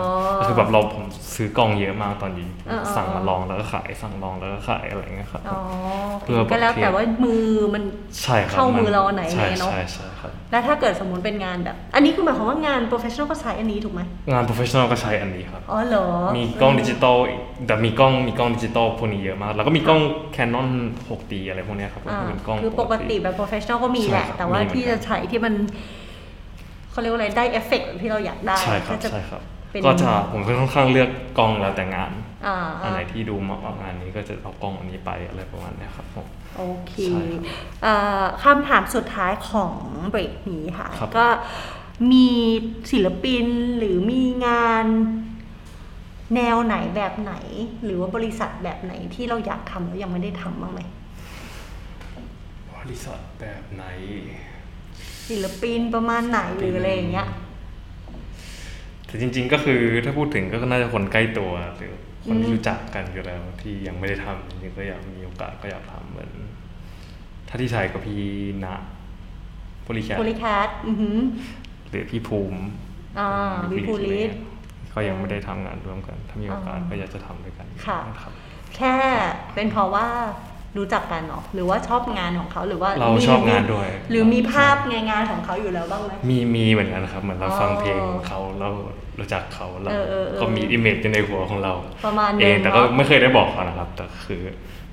[0.40, 1.04] ก็คือแบบเราผม
[1.34, 5.60] ซื้อกล้องเยอะมากตอนนี้เออเออสั่งมาลองแล้วก็ขาย สั่งลองแล้วก็ขายอะไรเงี้ยครับอ๋อ
[6.20, 7.82] เพื่อก็แล้วประเภทแต่ว่ามือมัน
[8.22, 14.00] ใช่ครับเข้ามือเราอันไหนใช่เนอะใช่ใช่ครับแล้วถ้าเกิดสมมุติเป็นงานแบบ อันนี้คือหมายความว่างาน professional ก็ใช้อันนี้ถูกไหม
[14.32, 16.06] งาน professional ก็ใช้อันนี้ครับอ๋อเหรอ
[16.36, 20.00] มีกล้องดิจิตอลอีกแต่มีกล้องมีกล้องดิจิตอลพวกนี้เยอะมาก แล้วก็มีกล้อง
[20.36, 20.68] Canon
[21.08, 25.54] 6D อะไรพวกเนี้ยครับอ่าเป็นกล้องคือปกติแบบ professional ก็มีแหละใช่ครับแต่ว่ามีเหมือนกันที่จะใช้ที่มัน
[26.90, 32.12] เขาเรียกว่าอะไรได้เอฟเฟกต์ที่เราอยากได้ใช่ครับก็จะใช่ครับเป็นก็จะผมค่อนข้างเลือกกล้องแล้วแต่งาน
[32.46, 36.26] อ่าอันไหนที่ดูเหมาะกับงานนี้ก็จะเอากล้องอันนี้ไปอะไรประมาณเนี้ยครับผม
[36.56, 37.42] โอเคใช่ครับ
[37.82, 39.76] เอ่อคำถามสุดท้ายของ
[40.08, 41.26] เบรกนี้ค่ะครับก็
[42.12, 42.28] มี
[42.92, 43.46] ศิลปิน
[43.78, 44.86] หรือมีงาน
[46.34, 47.34] แนวไหนแบบไหน
[47.84, 50.80] หรือว่าบริษัทแบบไหนที่เราอยากทำแล้วยังไม่ได้ทำบ้างไหม
[52.76, 53.84] บริษัทแบบไหน
[55.30, 57.28] ศิลปินประมาณไหนหรืออะไรอย่างเงี้ย
[59.06, 61.92] แต่จริง ๆ ก็คือถ้าพูดถึงก็น่าจะคนใกล้ตัวหรือ
[62.26, 66.30] คนอืที่มรู้จักกันอยู่แล้วที่ยังไม่ได้ทำจริงๆก็อยากมีโอกาสก็อยากทำเหมือน
[67.48, 68.22] ถ้าที่ไทยก็พี่
[68.64, 68.66] ณ
[69.82, 71.18] โพลิแคทโพลิแคทอือหือ
[71.90, 72.60] หรือพี่ภูมิ
[73.18, 73.28] อ่า
[73.72, 74.30] วิภูริศ
[74.90, 78.32] เขายังไม่ได้ทำงานร่วมกัน ถ้ามีโอกาสอ่าก็อยากจะทำด้วยกันค่ะนะครับ
[78.76, 78.94] แค่
[79.54, 80.08] เป็นเพราะว่า
[80.78, 88.68] รู้จักกันเนาะหรือว่าชอบงานของเขาหรือว่าเรามีชอบงานด้วย หรือมีภาพในงานของเขาอยู่แล้วบ้างไหมมีมีเหมือนกันครับ เหมือนเราอ๋อฟังเพลงเขาเรา
[89.18, 91.72] รู้จักเขาเราเออเออเออก็มี image ในหัวของเรา
[92.04, 94.42] ประมาณเองนึงแต่ก็เนาะไม่เคยได้บอกเขานะครับ แต่คือ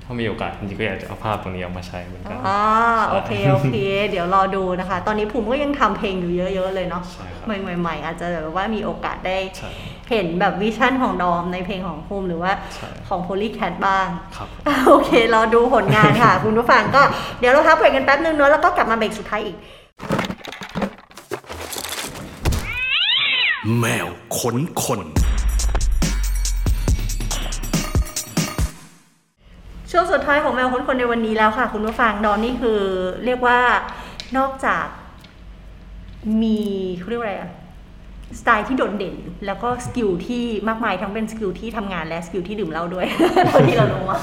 [0.04, 2.62] ถ้ามีโอกาสจริงๆก็อยากจะเอาภาพตรงนี้เอามาใช้เหมือนกันอ่า
[3.10, 3.76] โอเคโอเค
[4.10, 7.46] เดี๋ยวรอดูนะคะ ตอนนี้ภูมิก็ยังทำเพลงอยู่เยอะ ๆ เลยเนาะใช่ครับ
[7.80, 9.70] ใหม่ๆอาจจะแบบว่ามีโอกาสได้ใช่
[10.10, 14.06] เห็นแบบวิชั่นของดอมในเพลงของภูมิหรือว่าใช่ของ Polycat บ้าง
[14.36, 14.48] ครับ
[14.88, 17.02] โอเครอดูผลงานค่ะ คุณผู้ฟังก็
[17.38, 19.56] เดี๋ยวเราพักเบรกกันแป๊บนึงเนอะแล้วก็กลับมาเบรกสุดท้ายอีก
[23.80, 24.06] แมว
[24.38, 25.00] ขนคน
[29.90, 32.80] ช่วงสุดท้ายของแมวค้นคนในวันนี้แล้วค่ะ คุณผู้ฟังดอนนี่คือ
[33.24, 33.58] เรียกว่า
[34.36, 34.86] นอกจาก
[36.42, 36.58] มี
[36.98, 37.50] เขาเรียกว่าอะไรอะ
[38.40, 39.14] สไตล์ที่โดดเด่น
[39.46, 43.06] แล้วก็ skill ที่มากมายทั้งเป็น skill ที่ทำงานและ skill ที่ดื่มเหล้าด้วย
[43.48, 44.18] เท่าที่เรารู้มา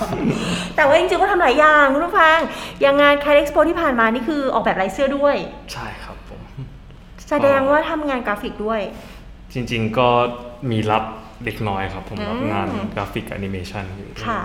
[0.76, 2.38] แต่ว่าจริงๆก็ทำหลายอย่างคุณผู้ฟัง
[2.82, 5.36] อย่างงาน Cat Expo ที่ผ่านมานี่คือออกแบบลายเสื้อด้วย
[5.74, 6.42] ใช่ครับผม
[7.30, 8.82] แสดงว่าทำงานกราฟิกด้วย
[9.54, 10.10] จริงๆก็
[10.72, 11.04] มีรับ
[11.44, 14.42] เล็กน้อยครับ ผมรับอืมงานกราฟิกแอนิเมชันอยู่ค่ะ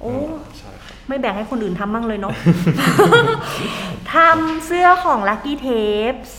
[0.00, 0.12] โอ้
[0.58, 2.34] ใช่ครับไม่แบ่งให้คนอื่นทำบ้างเลยเนาะ
[4.14, 6.30] ทำเสื้อของ Lucky Tapes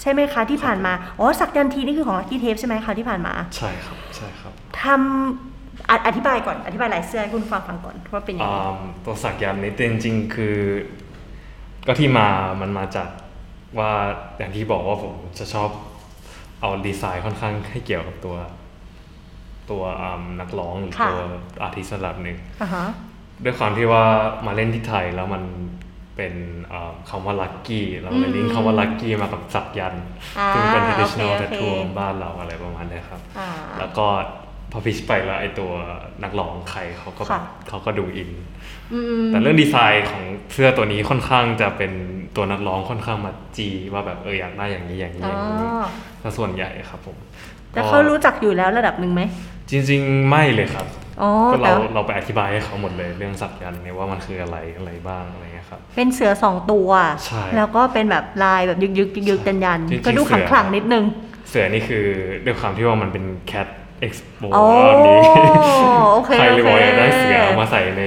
[0.00, 8.74] ใช่ไหมคะที่ผ่านมา อ๋อสักยันทีนี่คือของ Lucky Tapes ใช่ไหมคะที่ผ่านมา ใช่ครับใช่ครับทำออธิบายก่อนอธิบายลายเสื้อให้คุณฟังฟังก่อนว่าเป็นยังอ่ไงา
[9.04, 10.56] ตัวสักยันต์นี้จริงๆคือ
[11.86, 12.28] ก็ที่มา
[12.60, 13.08] มันมาจาก
[13.78, 13.92] ว่า
[14.38, 15.68] อย่างที่บอกว่าผมจะชอบ
[16.60, 18.36] เอาดีไซน์ค่อนข้างให้เกี่ยวกับตัว
[19.70, 21.22] ตัวอ่านักร้องหรือค่ะตัว
[21.62, 22.86] อาร์ติสต์ระดับหนึ่งอ่าฮะ
[23.44, 24.04] ด้วยความที่ว่า
[24.46, 25.42] มาเล่นที่ไทยแล้วมัน
[26.16, 26.34] เป็น
[26.72, 30.04] อ่าคำว่าลัคกี้เราเลยลิงก์คำว่าลัคกี้มากับสักยันต์
[30.38, 33.48] อ่าซึ่งเป็นโอเค traditional โอเค tattoo ของบ้านเราอะไรประมาณเนี้ยครับอ่า
[33.78, 34.06] แล้วก็
[34.72, 35.70] พอพิชไปแล้วไอตัว
[36.22, 38.30] นักร้องใครเขาก็ค่ะเขาก็ดูอิน
[38.92, 41.92] อืมแต่เรื่องดีไซน์ของเสื้อตัวนี้ค่อนข้างจะเป็น
[42.36, 45.68] ตัวนักร้องค่อนข้างมาจีว่าแบบเอออยากได้อย่างนี้อย่างนี้อ๋ออย่างนี้
[46.22, 47.16] ก็ส่วนใหญ่ครับผม
[47.70, 49.22] แต่เขารู้จักอยู่แล้วระดับหนึ่งไหม
[49.70, 51.03] จริง ๆ ไม่เลยครับอ๋อ
[51.52, 56.88] ก็แต่เราว่าเราไปอธิบายให้เขาหมดเลยเรื่องสักยันต์เนี่ยว่ามันคืออะไรอะไรบ้างอะไรเงี้ยครับ เป็นเสือสองตัว
[57.26, 61.04] ใช่แล้วก็เป็นแบบลายแบบยึกยึกยึกยึกยันยันจริงๆก็ดูเสืขัองขลังนิดนึง
[61.48, 62.04] เสือนี่คือ
[62.44, 63.68] ด้วยความที่ว่ามันเป็น Cat
[64.00, 64.64] Expo โอ้
[65.06, 65.18] นี้
[66.14, 68.04] โอเคใครโอเลยเคบอกอยากได้เสือเอามาใส่ใน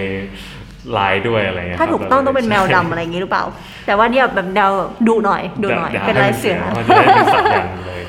[0.98, 3.44] ลายด้วยอะไรเงี้ยถ้าครับถูกต้องต้องเป็นแมวใช่ดำอะไรอย่างงี้หรือเปล่า
[3.86, 4.72] แต่ว่าเนี่ยแบบแนว
[5.08, 8.02] ดุหน่อยดุหน่อยดี๋วเป็นลายเสือมันจะได้เป็นสักยันต์เลย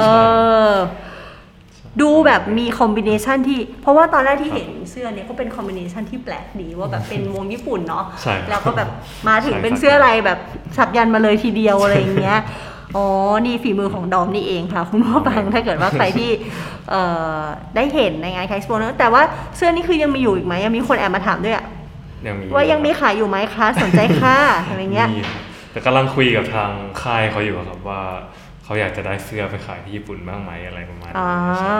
[0.00, 0.04] เอ
[0.68, 0.72] อ
[2.00, 8.88] ดูแบบมีคอมบิเนชันที่ เพราะว่าตอนแรกที่เห็นเสื้อเนี่ยก็เป็นคอมบิเนชันที่แปลกดีว่าแบบเป็นวงญี่ปุ่นเนาะใช่ครับแล้วก็แบบ
[9.28, 10.38] มาถึงใช่เป็นเสื้อลายแบบ
[10.78, 12.38] สักยันต์มาเลยทีเดียวอะไรอย่างเงี้ย
[12.96, 13.06] อ๋อ
[13.46, 16.30] นี่ฝีมือของดอมนี่เองค่ะ คุณผู้ฟังถ้าเกิดว่าใครที่
[16.90, 17.02] เอ่
[17.38, 17.40] อ
[17.76, 19.22] ได้เห็นในงานไคสโปนะแต่ว่า
[19.56, 21.64] เสื้อนี่คือยังมีอยู่อีกไหมยังมีคนแอบมาถามด้วยอะ
[22.26, 25.40] ยังมีว่ายังมีขายอยู่ไหมคะสนใจค่ะอะไรเงี้ยมีครับ
[25.72, 26.70] แต่กำลังคุยกับทาง
[27.02, 28.00] ค่ายเขาอยู่ครับว่า
[28.64, 31.78] เขาอยากจะได้เสื้อไปขายที่ญี่ปุ่นบ้างไหมอะไรประมาณอ่านี้ใช่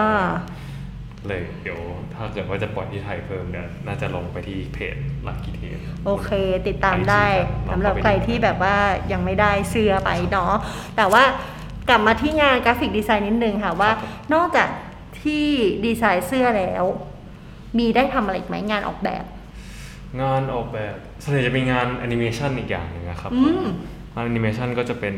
[1.26, 1.78] เลยเดี๋ยว
[2.14, 6.30] ถ้าเกิดว่าจะปล่อยที่ไทยเพิ่มเนี่ยน่าจะลงไปที่เพจลักกี้เทนโอเค
[6.68, 7.24] ติดตามได้
[7.64, 8.76] ไปที่สำหรับเราเข้าไปใครที่แบบว่า
[9.12, 10.55] ยังไม่ได้เสื้อไปเนาะ
[10.97, 11.22] แต่ว่า
[11.89, 13.91] กลับมาที่งานกราฟิกดีไซน์นิดนึงค่ะว่า
[14.35, 14.68] นอกจาก
[15.22, 15.47] ที่
[15.87, 16.85] ดีไซน์เสื้อแล้ว
[17.78, 19.24] มีได้ทำอะไรอีกไหมงานออกแบบ
[20.22, 23.64] งานออกแบบส่วนใหญ่จะเป็นงานแอนิเมชันอีกอย่างหนึ่งนะครับอืม
[24.14, 25.14] งานแอนิเมชันก็จะเป็น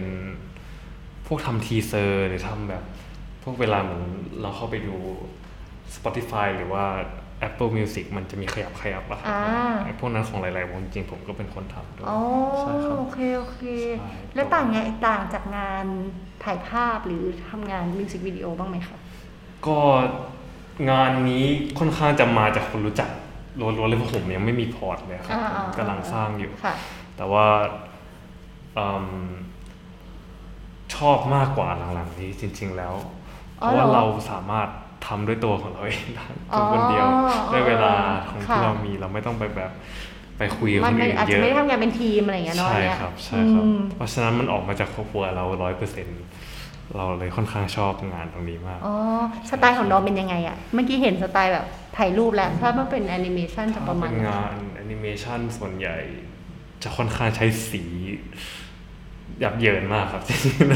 [1.27, 2.83] พวกทำ teaser หรือทำแบบ
[3.43, 4.03] พวกเวลาเหมือน
[4.41, 4.97] เราเข้าไปดู
[5.95, 6.85] Spotify หรือว่า
[7.49, 12.21] Apple Music มันจะมีขยับขยับอะครับอ่าไอ้พวกนั้นของหลายๆวงจริงๆผมก็เป็นคนทำด้วยอ๋อ
[12.61, 13.63] ใช่ครับโอเคโอเค
[13.99, 15.87] ใช่แล้วต่างไงต่างจากงาน
[16.45, 18.99] ถ่ายภาพหรือทำงาน music video บ้างไหมคะ
[19.67, 19.79] ก็
[20.91, 21.45] งานนี้
[21.79, 23.11] ค่อนข้างจะมาจากคนรู้จัก
[23.61, 26.75] ล้วนๆเลยเพราะผมยังไม่มี port เลยครับอ่าอ่ากำลังสร้างอยู่ค่ะ
[27.17, 27.47] แต่ว่า
[28.79, 29.07] อืม
[30.95, 32.95] ชอบมากกว่าหลังๆนี้จริง ๆ แล้ว
[33.61, 34.69] เพอ๋อราะเหรอว่าเราสามารถ
[35.07, 37.95] ทำด้วยตัวของเราเองได้อ๋อตัวคนเดียวอ๋อด้วยเวลา
[38.31, 39.71] ของค่ะที่เรามีเราไม่ต้องไปแบบ
[40.39, 46.09] ไปคุยกับมัคนนไม่อื่นอาจเยจะอะไม่ได้ทำงานเป็นทีมอะไรอย่างเงี้ยเนาะใช่อันเนี้ยครับใช่ครับอืมเพราะฉะนั้นมันออกมาจากครอบครัวเราร้อยเปอร์เซ็น
[46.97, 48.95] เราเลยค่อนข้างชอบงานตรงนี้มาก อ๋อ
[49.51, 51.67] สไตล์ของน้องเป็นยังไงอะ เมื่อกี้เห็นสไตล์แบบ
[51.97, 55.97] ถ่ายรูปแล้ว ถ้ามันเป็นแอนิเมชันจะประมาณเป็นไหนงานแอนิเมชันส่วนใหญ่
[56.83, 57.83] จะค่อนข้างใช้สี
[59.43, 60.23] ยับเยินมากครับ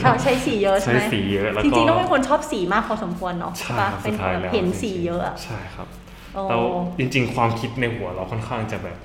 [0.02, 5.88] ใช้ใช้สีเยอะใช่ไหมใช้สีเยอะแล้วก็จริงๆต้องเป็นคนชอบสีมากพอสมควรเนาะใช่ปะครับเป็นสุดคท้านยแบบแล้วเห็นจริงๆสีเยอะอะใช่ครับ
[6.34, 6.62] โอ้แล้ว
[6.98, 8.98] จริง ๆ ความคิดในหัวเราค่อนข้างจะแบบ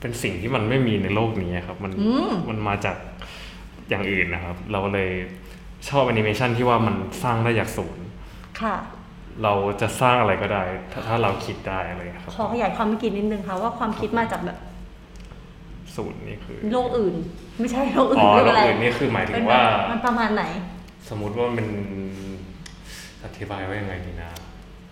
[0.00, 2.96] เป็นสิ่งที่มันไม่มีในโลกนี้ครับ มันอืมมันมาจาก
[3.88, 5.10] อย่างอื่นนะครับ เราเลย
[5.88, 8.06] ชอบแอนิเมชันที่ว่ามันสร้างได้จากศูนย์
[8.60, 8.76] ค่ะ
[9.42, 10.62] เราจะสร้างอะไรก็ได้
[10.92, 14.58] ถ้าถ้าเราคิดได้อะไรอย่างเงี้ยครับขอขยายความเมื่อกี้นิดนึงค่ะว่าความคิดมาจากแบบ
[15.96, 17.14] ศูนย์นี่คือโลกอื่น
[17.60, 20.44] ไม่ใช่โลกอื่อ๋นอเรื่โลองกอะไรอื่นนี่คือหมายถึเป็งนแบว่าบมันประมาณไหน
[21.08, 21.66] สมมุติว่ามัน
[23.24, 24.30] อธิบายว่ายังไงดีนะ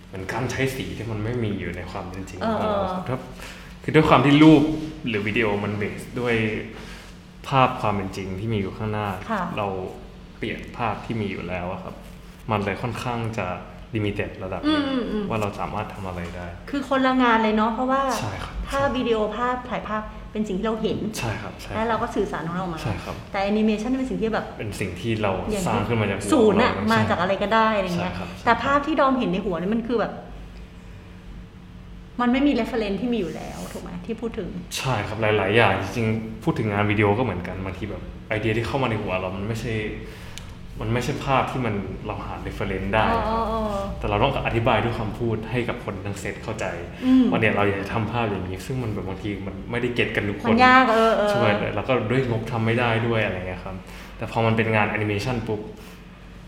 [0.09, 3.19] เหมือนการใช้สีที่มันไม่มีอยู่ในความเป็นจริงเออของเราเออครับถ้า
[3.83, 4.63] คือด้วยความที่รูป
[5.09, 6.35] หรือวิดีโอมัน base ด้วย
[7.49, 9.67] ภาพความเป็นจริงที่มีอยู่ข้างหน้าค่ะเรา
[10.39, 11.95] เปลี่ยนภาพที่มีอยู่แล้วอะครับ
[12.51, 13.47] มันเลยค่อนข้างจะ
[13.95, 20.03] limited ระดับหอืนึมงอืมอืมว่าเราสามารถทำอะไรได้ คือคนละงานเลยเนาะเพราะว่าใช่ครับถ้าวิดีโอภาพถ่ายภาพ
[20.33, 30.13] เป็นสิ่งที่เราเห็น ใช่ครับใช่แล้วเราก็สื่อสารของเราออกมา ใช่ครับ แต่แอนิเมชันเป็นสิ่งที่แบบ เป็นสิ่งที่เราอย่างสร้างขึ้นมาจากหัวศูนย์อะเรมาใช่จากอะไรก็ได้อะไรเงี้ย ใช่ครับใช่แต่ภาพที่ดอมเห็นในหัวนี่มันคือแบบ
[32.21, 34.49] มันไม่มี reference ที่มีอยู่แล้วถูกไหมที่พูดถึง
[34.79, 39.73] ใช่ครับหลาย ๆ อย่างจริงๆพูดถึงงานวิดีโอก็เหมือนกันบางทีแบบไอเดียที่เข้ามาในหัวเรามันไม่ใช่
[40.81, 41.75] มันไม่ใช่ภาพที่มัน
[42.07, 46.65] เราหา reference ได้อ๋อครับอ๋ออ๋อแต่เราต้องอธิบายด้วยคำพูดให้กับคนทั้งเซตเข้าใจ
[47.05, 53.77] อืมว่าเนี่ยเราอยากจะทำภาพอย่างนี้ ซึ่งมันแบบบางทีมันไม่ได้ get กันทุกคมันนยากเออเออช่วยเลยแล้วก็ด้วยงบทำไม่ได้ด้วยอะไรเงี้ยครับ
[54.19, 55.61] แต่พอมันเป็นงานแอนิเมชันปุ๊บ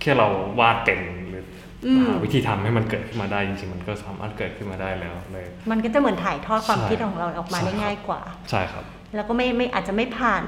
[0.00, 0.28] แค่เรา
[0.60, 1.44] วาดเป็นหรือ
[1.86, 8.20] อืมหาวิธีทำให้มันเกิดขึ้นมาได้จริงๆมันก็สามารถเกิดขึ้นมาได้แล้วเลย มันก็จะเหมือนถ่ายทอดความใช่คิดของเราออกมาใช่ได้ครับง่ายกว่า
[8.50, 10.44] ใช่ครับ แล้วก็ไม่ไม่อาจจะไม่ผ่าน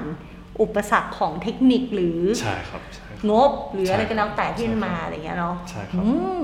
[0.61, 6.39] อุปสรรคของเทคนิคหรือใช่ครับใช่ครับ งบหรืออะไรใช่ก็แล้วแต่ที่ใช่มันครับมาอะไรเงี้ยเนาะใช่ครับอืม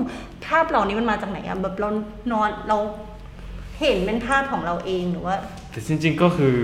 [0.46, 1.88] ภาพเหล่านี้มันมาจากไหนอะแบบเรา
[2.32, 2.78] นอนเรา
[3.80, 5.34] เห็นเป็นภาพของเราเองหรือว่า
[5.70, 6.56] แต่จริง ๆก็คือ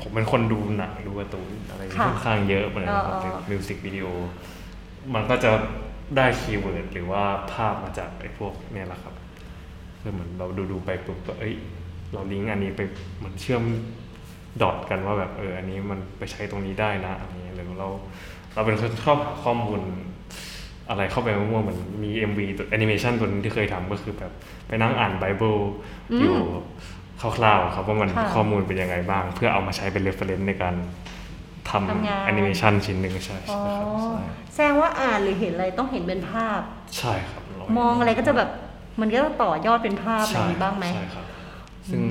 [0.00, 4.06] ผมเป็นคนดูหนังดูการ์ตูนอะไรค่ะค่อนข้างเยอะเหมือนกันครับเออเออ music video
[5.14, 5.50] มันก็จะ
[6.16, 7.22] ได้ keyword หรือว่า
[7.52, 9.14] ภาพมาจากไอ้พวกเนี่ยแหละครับ
[10.00, 11.54] คือเหมือนเราดูดูๆไปปุ๊บก็เอ้ย
[12.12, 12.80] เราลิงก์อันนี้ไป
[13.16, 13.62] เหมือนเชื่อม
[14.62, 17.90] dot กันว่าแบบเอออันนี้มันไปใช้ตรงนี้ได้นะอะไรเงี้ยหรือเรา
[18.54, 19.80] เราเป็นคนชอบหาข้อมูล
[20.88, 24.32] อะไรเข้าไปมั่วๆเหมือนมี MV ตัวแอนิเมชันตัวนึงที่เคยทำก็คือแบบ
[24.68, 25.56] ไปนั่งอ่านไบเบิล
[26.12, 26.36] อืมอยู่
[27.20, 34.20] คร่าวๆครับว่ามันค่ะข้อมูลเป็นยังไงบ้าง เพื่อเอามาใช้เป็น reference ในการทำงานำแอนิเมชันชิ้นหนึ่งใช่อ๋อใช่ครับใช่
[34.54, 36.60] แสดงว่าอ่านหรือเห็นอะไรต้องเห็นเป็นภาพ
[36.98, 38.50] ใช่ครับเามองอะไรก็จะแบบ
[39.00, 41.24] มันก็จะต่อยอดเป็นภาพอะไรอย่างนี้บ้างไหม ใช่ครับ
[41.90, 42.02] ซึ่ง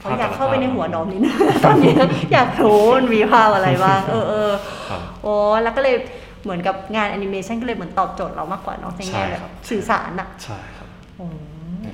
[0.00, 1.94] เขาอยากเข้าไปในหัวดอมนิดนึงตอนนี้
[2.32, 4.50] อยากรู้มันมีภาพอะไรบ้างเออเออ
[4.88, 5.96] ครับโอ้แล้วก็เลย
[6.42, 10.88] เหมือนกับงานแอนิเมชันก็เลยเหมือนตอบโจทย์เรามากกว่าเนาะในใช่แง่แบบครับสื่อสารอะใช่ครับ
[11.18, 11.26] โอ้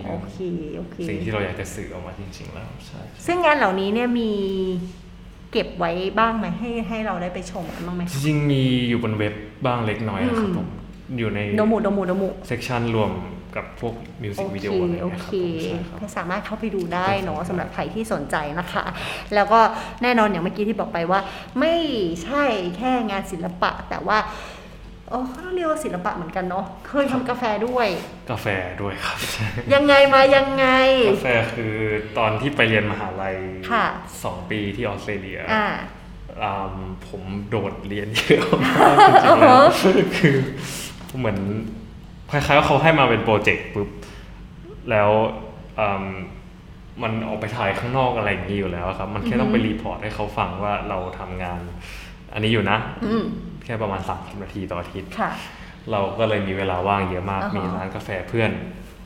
[0.09, 0.37] โอเค
[0.77, 4.31] โอเคสิ่งที่เราอยากจะสื่อออกมาจริง ๆ แล้วใช่ซึ่งงานเหล่านี้เนี่ยมี
[5.53, 9.35] เก็บไว้บ้างไหมให้ให้เราได้ไปชมกันบ้างไหมจริงๆมีอยู่บนเว็บ
[9.67, 10.69] บ้างเล็กน้อยนะครับอืมผม
[11.19, 13.11] อยู่ในโดมูโดมูโดมูเซกชันรวม
[13.57, 18.85] กับพวกมิวสิโอกวิเคดีโออะไรโอเงี้ยคเครับผมใช่ครับก็สามารถเข้าไปดูได้เนาะได้สำหรับใครที่สนใจนะคะ
[19.35, 19.61] แล้วก็
[20.03, 21.21] แน่นอนอย่างเมื่อกี้ที่บอกไปว่า
[21.61, 21.75] ไม่
[22.25, 22.45] ใช่
[22.77, 24.19] แค่งานศิลปะ แต่ว่า
[25.11, 27.87] เออเขาต้องเรียกว่าศิลปะเหมือนกันเนาะเคยทำกาแฟด้วย
[28.31, 28.47] กาแฟ
[28.83, 29.17] ด้วยครับ
[29.75, 30.67] ยังไงมายังไง
[31.11, 31.75] กาแฟคือ
[32.19, 33.37] ตอนที่ไปเรียนมหาลัย
[33.71, 33.85] ค่ะ
[34.25, 35.67] สองปีที่ออสเตรเลียอ่า
[36.43, 36.75] อ่า
[37.09, 39.63] ผมโดดเรียนเยอะมากจริงๆแล้ว
[40.17, 40.37] คือ
[41.19, 41.39] เหมือน
[42.31, 43.89] คล้ายๆว่าเขาให้มาเป็น project ปุ๊บ
[44.91, 45.11] แล้ว
[45.81, 46.07] อืม
[47.03, 51.61] มันออกไปถ่ายข้างนอกอะไรอย่างนี้อยู่แล้วครับ มันแค่ต้องไป report ให้เขาฟังว่าเราทำงาน
[52.33, 53.25] อันนี้อยู่นะอืม
[53.65, 55.31] แค่ประมาณสามสิบนาทีต่ออาทิตย์ค่ะ
[55.91, 58.51] เราก็เลยมีเวลาว่างเยอะมากอ่าฮะมีร้านกาแฟเพื่อน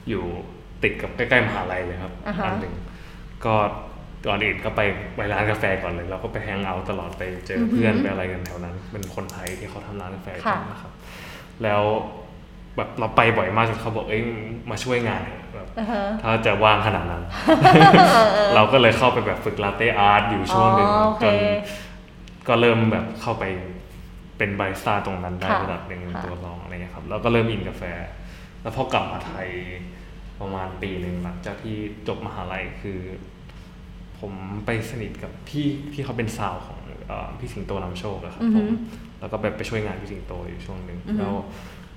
[0.09, 0.25] อยู่
[0.83, 2.75] ติดกับใกล้ๆมหาลัยเลยครับอ่าฮะอันหนึ่ง
[3.45, 3.55] ก็
[4.27, 4.81] ก่อนอื่นก็ไป
[5.17, 10.93] ไปร้านกาแฟก่อนเลยเราก็ไปแฮงเอาท์ตลอดไปเจอเพื่อนไปอะไรกันแถวนั้น เป็นคนไทยที่เขาทำร้านกาแฟกันนะครับ
[11.63, 11.83] แล้ว
[12.77, 14.23] แบบเราไปบ่อยมากจนเขาบอกเอ้ย
[14.71, 17.23] มาช่วยงานเถอะแบบอ่าฮะถ้าจะว่างขนาดนั้น
[18.55, 21.37] เราก็เลยเข้าไปแบบฝึกลาเต้อาร์ตอยู่ช่วงหนึ่งอ๋อโอเคจน
[22.49, 23.45] ก็เริ่มแบบเข้าไป
[24.39, 27.83] เป็นบาริสต้าตรงนั้นได้ค่ะระดับหนึ่งค่ะตัวรองอะไรเงี้ยครับแล้วก็เริ่มอินกาแฟ
[28.63, 29.49] แล้วพอกลับมาไทย
[30.41, 31.77] ประมาณปีหนึ่งหลังจากที่
[32.09, 33.01] จบมหาลัยคือ
[34.21, 34.33] ผม
[34.67, 38.71] ไปสนิทกับพี่ที่เขาเป็นสาวของเอ่อพี่สิงโตนำโชคอะครับอือผฮึม
[39.21, 41.35] แล้วก็แบบไปช่วยงานพี่สิงโตอยู่ช่วงหนึ่งอือฮึแล้ว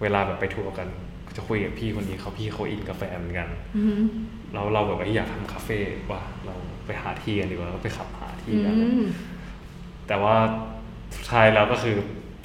[0.01, 0.87] เวลาแบบไปทัวร์กัน
[1.27, 3.99] ก็จะคุยกับพี่คนนี้เขาพี่เขาอินกาแฟเหมือนกันอืม
[4.53, 5.79] เราเราแบบว่าอยากทำคาเฟ่
[6.11, 9.05] ว่าเราไปหาที่กันดีกว่าก็ไปขับหาที่อืกันม
[10.07, 10.35] แต่ว่า
[11.15, 11.95] สุดท้ายแล้วก็คือ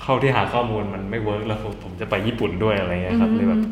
[0.00, 3.62] เท่าที่หาข้อมูลมันไม่เวิร์กแล้วผมผมจะไปญี่ปุ่นด้วยอะไรเงี้ยครับอืมเลยแบบ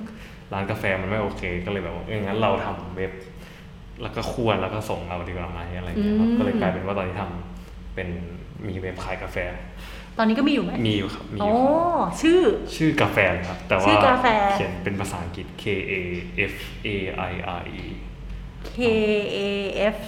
[0.52, 3.12] ร้านกาแฟมันไม่โอเค ก็เลยแบบว่าเอองั้นเราทำเว็บ
[4.02, 8.08] แล้วก็คั่วแล้วก็ส่งเอาดีกว่าไหมอะไรเงี้ยครับก็เลยกลายเป็นว่าตอนนี้ทำเป็น
[8.68, 9.36] มีเว็บขายกาแฟ
[10.18, 12.40] ตอนนี้ก็มีอยู่ไหมมีอยู่ครับมีอโอ้ยู่ครับชื่อ
[12.76, 15.92] ชื่อกาแฟนะครับ แต่ชื่ว่าอกาแฟ เขียนเป็นภาษาอังกฤษ K A
[16.52, 16.54] F
[16.86, 16.88] A
[17.30, 17.84] I R E
[18.76, 18.78] K
[19.36, 19.38] A
[19.94, 19.98] F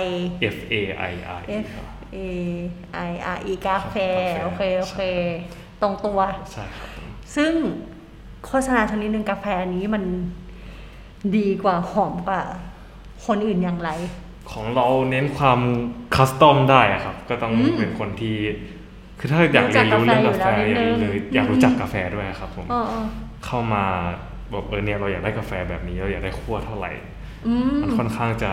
[0.00, 0.04] I
[0.54, 0.74] F A
[1.10, 1.68] I R E F
[2.16, 2.18] A
[3.10, 5.00] I R E กาแฟกาแฟ โอเคโอเค
[5.80, 6.20] ตรงตัว
[6.52, 6.88] ใช่ครับ
[7.36, 7.52] ซึ่ง
[8.46, 10.04] โฆษณาชนิดหนึ่งกาแฟนี้มัน
[11.36, 12.42] ดีกว่าหอมกว่า
[13.26, 13.90] คนอื่นอย่างไร
[14.52, 15.60] ของเราเน้นความ
[16.14, 18.36] คัสตอมได้อะครับ ก็ต้องอืมเป็นคนที่
[19.18, 23.02] คือถ้าอยากเรียนรู้เรื่องกาแฟรู้จักกาแฟอยู่แล้วนิดนึงหรืออยากรู้จักกาแฟด้วยครับผมอ๋ออ๋อ
[23.46, 23.84] เข้ามา
[24.52, 26.92] บอกเออเนี่ยเราอยากได้กาแฟแบบนี้เราอยากได้คั่วเท่าไหร่
[27.46, 28.52] อืมมันค่อนข้างจะ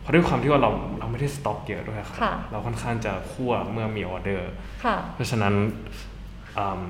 [0.00, 4.50] เพราะด้วยความที่ว่าเราเราไม่ได้สต็อกเยอะด้วยครับค่ะเราค่อนข้างจะคั่วเมื่อมีออเดอร์
[4.84, 5.54] ค่ะเพราะฉะนั้น
[6.58, 6.82] อืม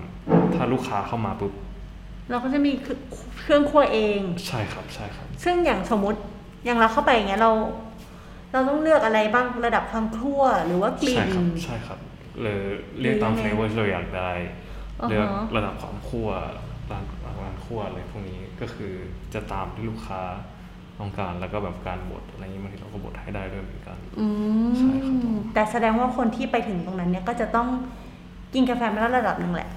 [0.55, 1.53] ถ้าลูกค้าเข้ามาปุ๊บ
[2.31, 2.73] เราก็จะมี
[3.41, 6.21] เครื่องคั่วเอง ใช่ครับใช่ครับ ซึ่งอย่างสมมติ
[6.65, 7.53] อย่างเราเข้าไปอย่างเงี้ยเรา
[8.53, 11.99] เราต้องเลือกอะไรบ้างระดับความคั่วหรือว่ากลิ่ใช่นครับใช่ครับ
[12.43, 12.61] เลย
[13.01, 14.31] เรียกตามหรือเฟยังไงเวอร์ที่เราอยากได้
[15.01, 16.29] อ่าฮะเลือกระดับความคั่ว
[16.91, 17.05] ร้าน
[17.45, 18.93] ร้านคั่วอะไรพวกนี้ก็คือ
[19.35, 20.23] จะตามที่ลูกค้า
[21.01, 24.27] ต้องการแล้วก็แบบการบดอะไรอย่างนี้บางทีเราก็บดให้ได้ด้วยเหมือนกันอื
[24.79, 27.69] ใช่ครับผมมแต่แสดงว่าคนที่ไปถึงตรงนั้นเนี่ยก็จะต้อง
[28.55, 29.71] กินกาแฟมาแล้วระดับหนึ่งแหละ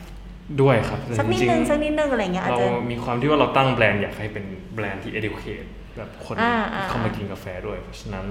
[0.62, 4.46] ด้วยครับสักนิดจริงนึงๆสักนิดนึงอะไรเงี้ยอาจเราจะมีความที่ว่าเราตั้งแบรนด์อยากให้เป็น
[4.76, 8.26] แบรนด์ที่ educate แบบคนอ่าอ่าเข้ามากินกาแฟด้วย เพราะฉะนั้น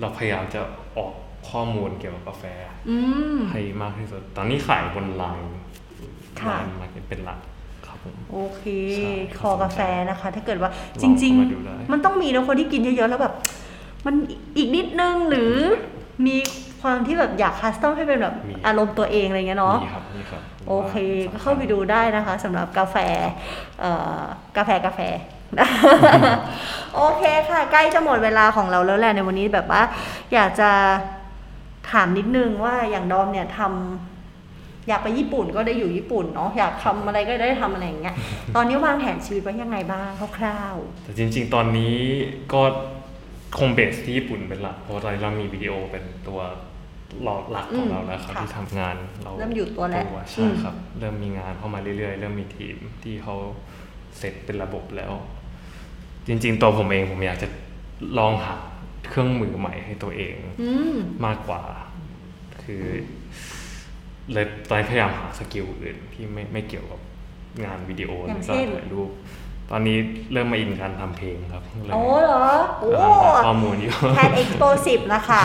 [0.00, 0.60] เราพยายามจะ
[0.98, 1.12] ออก
[1.48, 2.44] ข้อมูลเกี่ยวกับกาแฟ
[2.90, 2.96] อื
[3.34, 5.50] มให้มากที่สุด ตอนนี้ขายบนไลน์
[6.40, 7.42] ค่ะไลน์มาเป็นหลักค
[7.86, 8.62] ครับผมโอเค
[8.96, 9.80] ใช่คอกาแฟ
[10.10, 13.34] นะคะ ถ้าเกิดว่าลจองริงเข้ามาดูได้ๆมันต้องมีนะคนที่กินเยอะๆแล้วแบบ
[14.06, 14.14] มัน
[14.56, 15.52] อีกนิดนึงหรือ
[16.26, 16.36] มี
[16.82, 20.94] ความที่แบบอยากคัสตอมให้เป็นแบบมีอารมณ์ตัวเองอะไรเงี้ยเนาะนี่ครับนี่ครับโอเค
[21.32, 22.96] ก็เข้าไปดูได้นะคะสำหรับกาแฟ
[23.80, 24.20] เอ่อ
[24.56, 25.00] กาแฟกาแฟ
[26.96, 29.82] โอเคค่ะ ใกล้จะหมดเวลาของเราแล้วแหละในวันนี้แบบว่า
[30.34, 30.70] อยากจะ
[31.90, 38.14] ถามนิดนึงว่าอย่างดอมเนี่ยทำอยากไปญี่ปุ่นก็ได้อยู่ญี่ปุ่นเนาะอยากทำอะไรก็ได้ทำอะไรอย่างเงี้ย
[38.56, 40.74] ตอนนี้วางแผนชีวิตไว้ยังไงบ้างคร่าว
[41.04, 41.96] แต่จริง ๆ ตอนนี้
[42.52, 42.62] ก็
[43.58, 46.40] คงเบสที่ญี่ปุ่นเป็นหลักเพราะว่าตอนนี้เรามีวิดีโอเป็นตัว
[47.22, 53.36] หลอกหลักของเราแล้วครับอืมค่ะที่ทำงานเราเริ่มอยู่ตัวแล้วใช่ครับ เริ่มมีงานเข้ามาเรื่อยๆ เริ่มมีทีมที่เขา
[54.18, 55.12] เสร็จเป็นระบบแล้ว
[56.26, 57.48] จริง ๆ ตัวผมเองผมอยากจะ
[58.18, 58.56] ลองหา
[59.08, 60.94] เครื่องมือใหม่ให้ตัวเองๆอืม
[61.26, 61.62] มากกว่า
[62.62, 62.84] คือ
[64.32, 67.00] เลยตอนนี้พยายามหาสกิลอื่นที่ไม่ไม่เกี่ยวกับ
[67.64, 69.10] งานวิดีโออย่างหรือเช่นถ่ายรูป
[69.70, 69.98] ตอนนี้
[70.32, 72.46] เริ่มมาอินการทำเพลงครับเลยโอ้เหรอ
[72.80, 75.42] โอ้กำลังหาข้อมูลอยู่แพทเอ็กซ์โปสิบนะคะ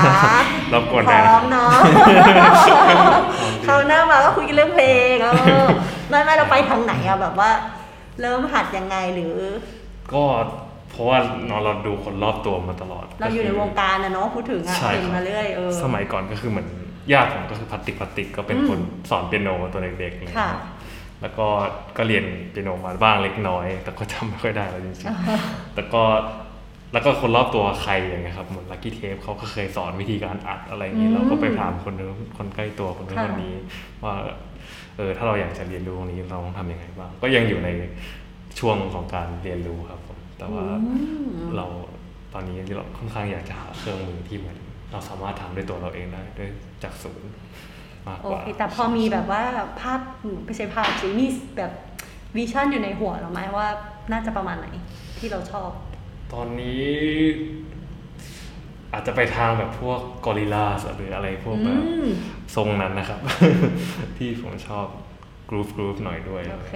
[0.74, 1.72] รบกวนพได้ร้อนะมเนาะ
[3.64, 5.28] เขาวหน้ามาก็คุยกันเรื่องเพลงเอ
[5.64, 5.66] อ
[6.10, 7.52] ไม่ไม่เราไปทางไหนอะแบบว่า
[8.22, 9.36] เริ่มหัดยังไงหรือ
[10.14, 10.24] ก็
[10.96, 16.68] เพราะว่าเนอะเราดูคนรอบตัวมาตลอด เราอยู่ในวงการนะเนาะพูดถึงอะใช่เห็นครับมาเรื่อยเออสมัยก่อนก็คือเหมือน
[17.14, 18.80] ญาติผมก็คือพัตติกพัตติกก็เป็นอืมคน
[19.10, 20.62] สอนเปียโนตัวเด็กๆอย่างเงี้ยค่ะครับ
[21.22, 21.48] แล้วก็
[21.98, 26.04] ก็เรียนเปียโนมาบ้างเล็กน้อย แต่ก็จำไม่ค่อยได้แล้วจริงๆแต่ก็
[26.94, 33.54] แล้วก็คนรอบตัวใครอย่างเงี้ยครับเหมือนลักกี้เทปเขาก็เคยสอนวิธีการอัดอะไรอย่างงี้อืมเราก็ไปถามคนนู้นคนใกล้ตัวคนนู้นค่ะคนนี้
[34.04, 34.14] ว่า
[34.98, 37.70] เออถ้าเราอยากจะเรียนรู้ตรงนี้เราต้องทำยังไงบ้างก็ยังอยู่ใน
[38.60, 40.94] ช่วงของการเรียนรู้ครับผม แต่ว่าอื
[41.28, 41.66] มเรา
[42.34, 44.58] ตอนนี้เราค่อนข้างอยากจะหาเครื่องมือที่เหมือน
[44.92, 46.50] เราสามารถทำด้วยตัวเราเองได้ด้วย
[46.84, 47.30] จากศูนย์
[48.08, 49.44] มากกว่าโอเคแต่พอมีแบบว่า
[49.82, 50.00] ภาพ
[50.46, 51.28] ไม่ใช่ภาพสิมี
[51.58, 51.72] แบบ
[52.36, 53.68] vision อยู่ในหัวเราไหมว่า
[54.12, 54.68] น่าจะประมาณไหน
[55.18, 55.70] ที่เราชอบ
[56.34, 56.86] ตอนนี้
[58.94, 60.66] อาจจะไปทางแบบพวก Gorillaz
[60.98, 62.08] หรืออะไรพวกแบบอืม
[62.56, 63.20] ทรงนั้นนะครับ
[64.18, 64.86] ที่ผมชอบ
[65.50, 66.74] groove groove หน่อยด้วย โอเค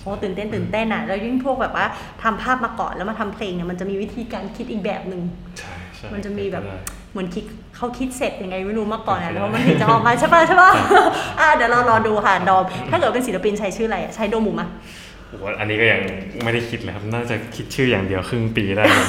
[0.00, 1.86] โอ้ตื่นเต้นตื่นเต้นอะ แล้วยิ่งพวกแบบว่า
[2.22, 5.22] ทำภาพมาก่อนแล้วมาทำเพลงเนี่ยมันจะมีวิธีการคิดอีกแบบหนึ่ง
[5.58, 6.78] ใช่ใช่มันจะมีแบบได้
[7.12, 7.44] เหมือนคิด
[7.76, 10.70] เขาคิดเสร็จยังไงไม่รู้มาก่อนอะเป็นไปได้แล้วมันถึงจะออกมาใช่ป่ะใช่ป่ะ
[11.40, 14.68] อะเดี๋ยวเรารอดูค่ะดอมถ้าเกิดเป็นศิลปินใช้ชื่ออะไรอะใช้โดมุมะ
[15.32, 16.00] โอ้โหอันนี้ก็ยัง
[16.44, 19.06] ไม่ได้คิดเลยครับ น่าจะคิดชื่ออย่างเดียวครึ่งปีได้เลย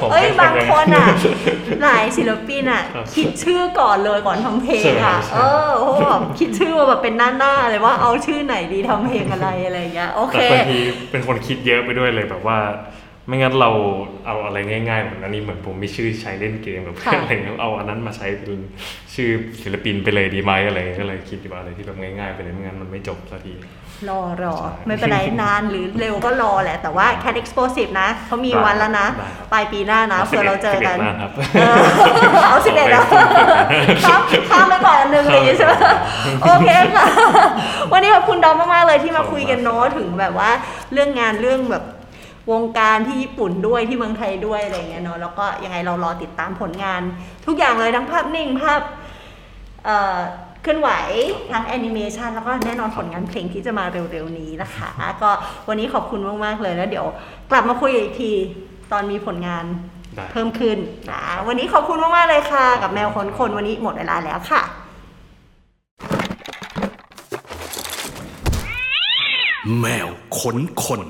[0.00, 1.06] ผมเอ้ยป็บางคนอะ
[1.68, 10.78] ยังหลายศิลปินอะครับคิดชื่อก่อนเลยก่อนทำเพลงอะใช่ไหมใช่เออโอ้โหแบบคิดชื่อมาแบบเป็นหน้าๆเลยว่าเอาชื่อไหนดีทำเพลงอะไรอะไรอย่างเงี้ย โอเคแต่บางที
[11.10, 12.58] เป็นคนคิดเยอะไปด้วยเลยแบบว่า
[13.26, 13.70] ไม่งั้นเรา
[14.26, 18.60] เอาอะไรง่ายๆเหมือนอันนี้เหมือนผมมีชื่อใช้เล่นเกมกับเพื่อนค่ะอะไรเงี้ยเอาอันนั้นมาใช้เป็น
[19.14, 19.30] ชื่อ
[19.62, 23.54] ศิลปินไปเลยดีไหมอะไรเงี้ยก็เลยคิดว่าอะไรที่แบบง่ายๆไปเลยไม่งั้นมันไม่จบสักที
[24.08, 31.30] รอรอใช่ไม่เป็นไรนานหรือเร็วก็รอแหละ แต่ว่า Cat Explosive นะเขามีได้วันแล้วนะได้ครับปลายปีหน้านะเผื่อเราเจอกัน11นะครับ
[31.60, 31.76] เออ
[32.48, 33.04] เอาสิบเอ็ดแล้ว
[34.04, 34.20] ข้าม
[34.50, 35.72] ข้ามไปก่อนอันหนึงอะไรอย่างงี้ใช่ไหม
[36.42, 37.06] โอเคค่ะ
[37.92, 40.50] วันนี้ขอบคุณดอมมาก ๆ เลยที่มาคุยกันเนาะถึงแบบว่า
[40.92, 41.84] เรื่องงานเรื่องแบบ
[42.52, 47.00] วงการที่ญี่ปุ่นด้วยที่เมืองไทยด้วยอะไรอย่างเงี้ยเนาะแล้วก็ยังไงเรารอติดตามผลงาน
[47.46, 48.80] ทุกอย่างเลยทั้งภาพนิ่งภาพ
[49.84, 50.18] เอ่อ
[50.62, 50.90] เคลื่อนไหว
[51.52, 54.88] ทั้งแอนิเมชันแล้วก็แน่นอนผลงานเพลงที่จะมาเร็วๆนี้นะคะ
[55.22, 55.30] ก็
[55.68, 57.06] วันนี้ขอบคุณมากๆเลยแล้วเดี๋ยว
[57.50, 58.32] กลับมาคุยอีกที
[58.92, 59.64] ตอนมีผลงาน
[60.32, 60.78] เพิ่มขึ้น
[61.10, 64.62] นะวันนี้ขอบคุณมากๆเลยค่ะ กับแมวคนคนวันนี้หมดเวลาแล้วค่ะ
[69.80, 70.08] แมว
[70.38, 71.00] ขนคน